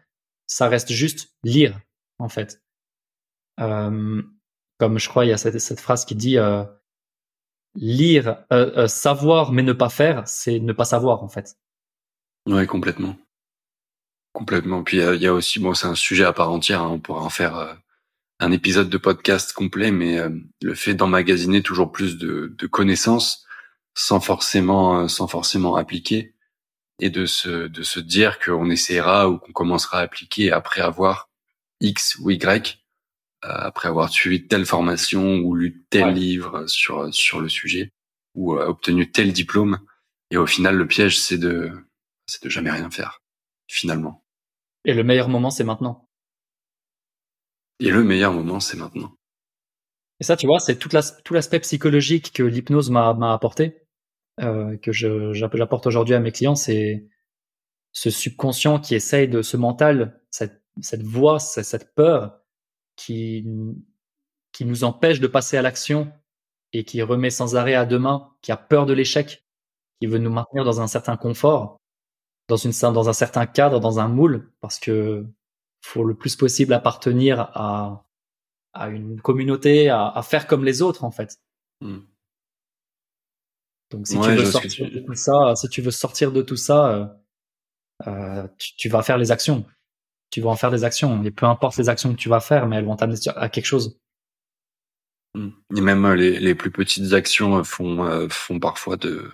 [0.46, 1.80] ça reste juste lire,
[2.20, 2.62] en fait.
[3.60, 4.22] Euh,
[4.78, 6.64] comme je crois, il y a cette, phrase qui dit euh,
[7.78, 11.56] lire, euh, savoir mais ne pas faire, c'est ne pas savoir, en fait.
[12.46, 13.16] Ouais, complètement.
[14.34, 14.84] Complètement.
[14.84, 17.22] Puis il y a aussi, bon, c'est un sujet à part entière, hein, on pourra
[17.22, 17.78] en faire
[18.40, 20.20] un épisode de podcast complet, mais
[20.62, 23.48] le fait d'emmagasiner toujours plus de, de connaissances,
[23.98, 26.36] sans forcément euh, sans forcément appliquer
[27.00, 31.30] et de se de se dire qu'on essaiera ou qu'on commencera à appliquer après avoir
[31.82, 32.87] X ou Y euh,
[33.42, 37.92] après avoir suivi telle formation ou lu tel livre sur sur le sujet
[38.36, 39.80] ou euh, obtenu tel diplôme
[40.32, 41.72] et au final le piège c'est de
[42.26, 43.22] c'est de jamais rien faire
[43.68, 44.24] finalement.
[44.86, 46.10] Et le meilleur moment c'est maintenant.
[47.80, 49.14] Et le meilleur moment c'est maintenant.
[50.20, 50.90] Et ça, tu vois, c'est tout
[51.34, 53.88] l'aspect psychologique que l'hypnose m'a apporté
[54.40, 57.08] euh, que j'apporte aujourd'hui à mes clients, c'est
[57.92, 62.40] ce subconscient qui essaye de ce mental, cette, cette voix, cette peur
[62.98, 63.46] qui,
[64.52, 66.12] qui nous empêche de passer à l'action
[66.74, 69.46] et qui remet sans arrêt à demain, qui a peur de l'échec,
[70.02, 71.80] qui veut nous maintenir dans un certain confort,
[72.50, 75.26] dans, une, dans un certain cadre, dans un moule, parce que
[75.82, 78.06] faut le plus possible appartenir à,
[78.74, 81.40] à une communauté, à, à faire comme les autres en fait.
[81.80, 82.00] Hmm.
[83.92, 86.92] Donc si tu veux sortir de tout ça, si tu veux sortir de tout ça,
[86.92, 87.08] euh,
[88.08, 89.66] euh, tu, vas faire les actions.
[90.30, 91.24] Tu vas en faire des actions.
[91.24, 93.66] Et peu importe les actions que tu vas faire, mais elles vont t'amener à quelque
[93.66, 93.98] chose.
[95.36, 99.32] Et même euh, les, les plus petites actions font font parfois de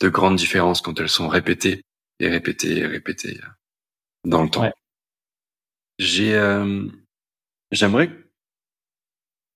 [0.00, 1.82] de grandes différences quand elles sont répétées
[2.18, 3.40] et répétées et répétées
[4.24, 4.70] dans le temps.
[5.98, 6.32] J'ai
[7.70, 8.10] j'aimerais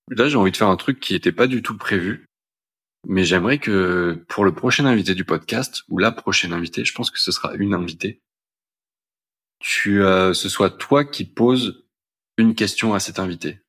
[0.08, 2.30] là j'ai envie de faire un truc qui n'était pas du tout prévu
[3.06, 7.10] mais j'aimerais que pour le prochain invité du podcast, ou la prochaine invitée, je pense
[7.10, 8.20] que ce sera une invitée,
[9.60, 11.84] tu, euh, ce soit toi qui poses
[12.36, 13.60] une question à cet invité.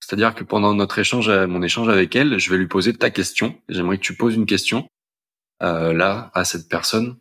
[0.00, 3.60] C'est-à-dire que pendant notre échange, mon échange avec elle, je vais lui poser ta question.
[3.68, 4.88] J'aimerais que tu poses une question
[5.62, 7.18] euh, là à cette personne.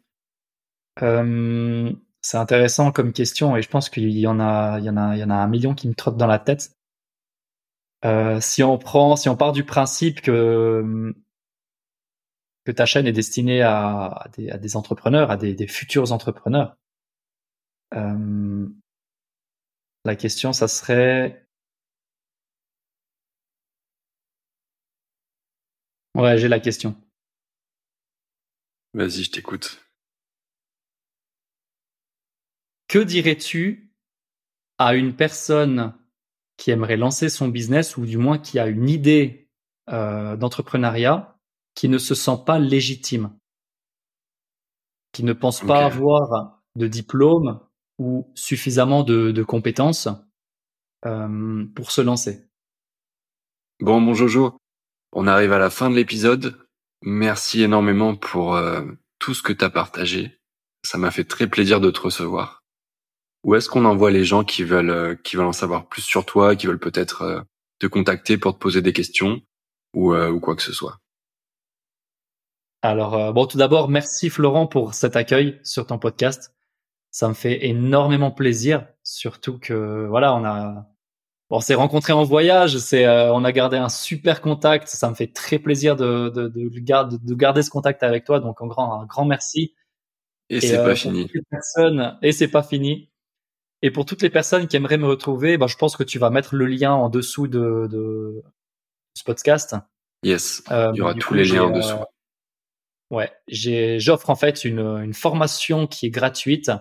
[1.02, 1.92] Euh,
[2.22, 5.16] c'est intéressant comme question et je pense qu'il y en a, il y en a,
[5.16, 6.72] il y en a un million qui me trottent dans la tête.
[8.04, 11.14] Euh, si on prend, si on part du principe que
[12.66, 16.76] que ta chaîne est destinée à, des, entrepreneurs, à des, futurs entrepreneurs,
[17.94, 18.68] euh,
[20.06, 21.48] la question, ça serait,
[26.16, 26.96] ouais, j'ai la question.
[28.94, 29.82] Vas-y, je t'écoute.
[32.88, 33.92] Que dirais-tu
[34.78, 35.94] à une personne
[36.58, 39.50] qui aimerait lancer son business ou du moins qui a une idée
[39.90, 41.38] euh, d'entrepreneuriat
[41.74, 43.38] qui ne se sent pas légitime,
[45.12, 47.60] qui ne pense pas avoir de diplôme
[47.98, 50.08] ou suffisamment de, compétences
[51.06, 52.46] euh, pour se lancer.
[53.80, 54.58] Bon, mon Jojo,
[55.12, 56.58] on arrive à la fin de l'épisode.
[57.02, 58.84] Merci énormément pour euh,
[59.20, 60.40] tout ce que tu as partagé.
[60.84, 62.64] Ça m'a fait très plaisir de te recevoir.
[63.44, 66.26] Où est-ce qu'on envoie les gens qui veulent euh, qui veulent en savoir plus sur
[66.26, 67.46] toi, qui veulent peut-être
[67.80, 69.42] te contacter pour te poser des questions
[69.94, 71.00] ou, euh, ou quoi que ce soit?
[72.82, 76.55] Alors bon, tout d'abord, merci Florent pour cet accueil sur ton podcast.
[77.16, 80.86] Ça me fait énormément plaisir, surtout que voilà, on a
[81.50, 84.90] on s'est rencontrés en voyage, c'est on a gardé un super contact.
[84.90, 88.42] Ça me fait très plaisir de de, de, garder, de garder ce contact avec toi.
[88.42, 89.74] Donc un grand un grand merci.
[90.50, 91.32] Et, c'est pas fini.
[92.22, 93.10] Et c'est pas fini.
[93.82, 96.30] Et pour toutes les personnes qui aimeraient me retrouver, bah, je pense que tu vas
[96.30, 98.44] mettre le lien en dessous de, de
[99.14, 99.78] ce podcast.
[100.24, 101.96] Yes, euh, il y aura tous les liens en dessous.
[101.96, 106.72] Euh, ouais, j'offre en fait une, une, formation qui est gratuite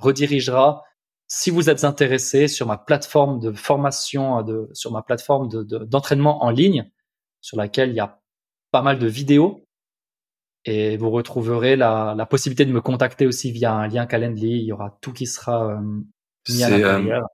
[0.00, 0.82] redirigera
[1.28, 6.44] si vous êtes intéressé sur ma plateforme de formation, de, sur ma plateforme d'entraînement de,
[6.44, 6.90] en ligne,
[7.40, 8.20] sur laquelle il y a
[8.70, 9.66] pas mal de vidéos
[10.66, 14.58] et vous retrouverez la, la, possibilité de me contacter aussi via un lien Calendly.
[14.58, 15.80] Il y aura tout qui sera euh,
[16.48, 17.22] mis à l'intérieur.
[17.22, 17.26] Euh,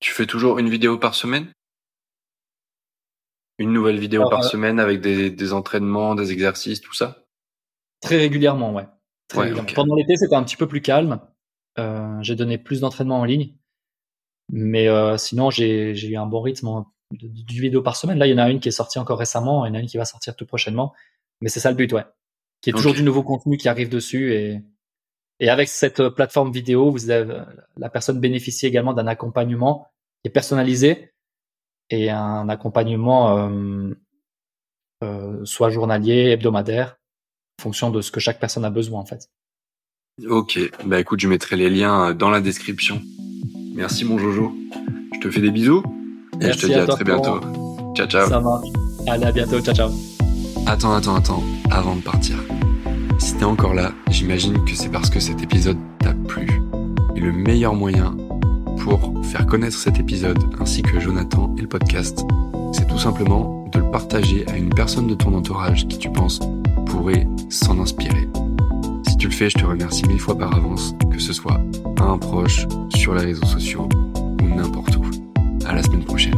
[0.00, 1.52] tu fais toujours une vidéo par semaine?
[3.58, 7.24] Une nouvelle vidéo par euh, semaine avec des, des, entraînements, des exercices, tout ça?
[8.00, 8.86] Très régulièrement, ouais.
[9.74, 11.20] Pendant l'été, c'était un petit peu plus calme.
[12.20, 13.54] j'ai donné plus d'entraînements en ligne.
[14.50, 18.18] Mais sinon, j'ai eu un bon rythme de, de, vidéo par semaine.
[18.18, 19.80] Là, il y en a une qui est sortie encore récemment, il y en a
[19.80, 20.92] une qui va sortir tout prochainement.
[21.40, 22.04] Mais c'est ça le but, ouais
[22.62, 24.62] qui est toujours du nouveau contenu qui arrive dessus et
[25.40, 27.42] et avec cette euh, plateforme vidéo, vous avez,
[27.76, 29.88] la personne bénéficie également d'un accompagnement
[30.22, 31.14] qui est personnalisé
[31.90, 33.92] et un accompagnement euh,
[35.02, 37.00] euh, soit journalier, hebdomadaire,
[37.62, 39.30] fonction de ce que chaque personne a besoin en fait.
[40.28, 43.00] Ok, bah écoute, je mettrai les liens euh, dans la description.
[43.74, 44.52] Merci mon Jojo.
[45.14, 45.82] Je te fais des bisous
[46.40, 47.40] et je te dis à, très bientôt.
[47.96, 48.28] Ciao ciao.
[48.28, 48.68] Ça marche.
[49.06, 49.60] Allez à bientôt.
[49.60, 49.90] Ciao ciao.
[50.66, 52.36] Attends, attends, attends, avant de partir.
[53.18, 56.60] Si t'es encore là, j'imagine que c'est parce que cet épisode t'a plu.
[57.16, 58.16] Et le meilleur moyen
[58.82, 62.20] pour faire connaître cet épisode ainsi que Jonathan et le podcast,
[62.72, 66.40] c'est tout simplement de le partager à une personne de ton entourage qui tu penses
[66.86, 68.28] pourrait s'en inspirer.
[69.08, 71.60] Si tu le fais, je te remercie mille fois par avance, que ce soit
[71.98, 73.88] à un proche, sur les réseaux sociaux
[74.42, 75.04] ou n'importe où.
[75.66, 76.34] À la semaine prochaine.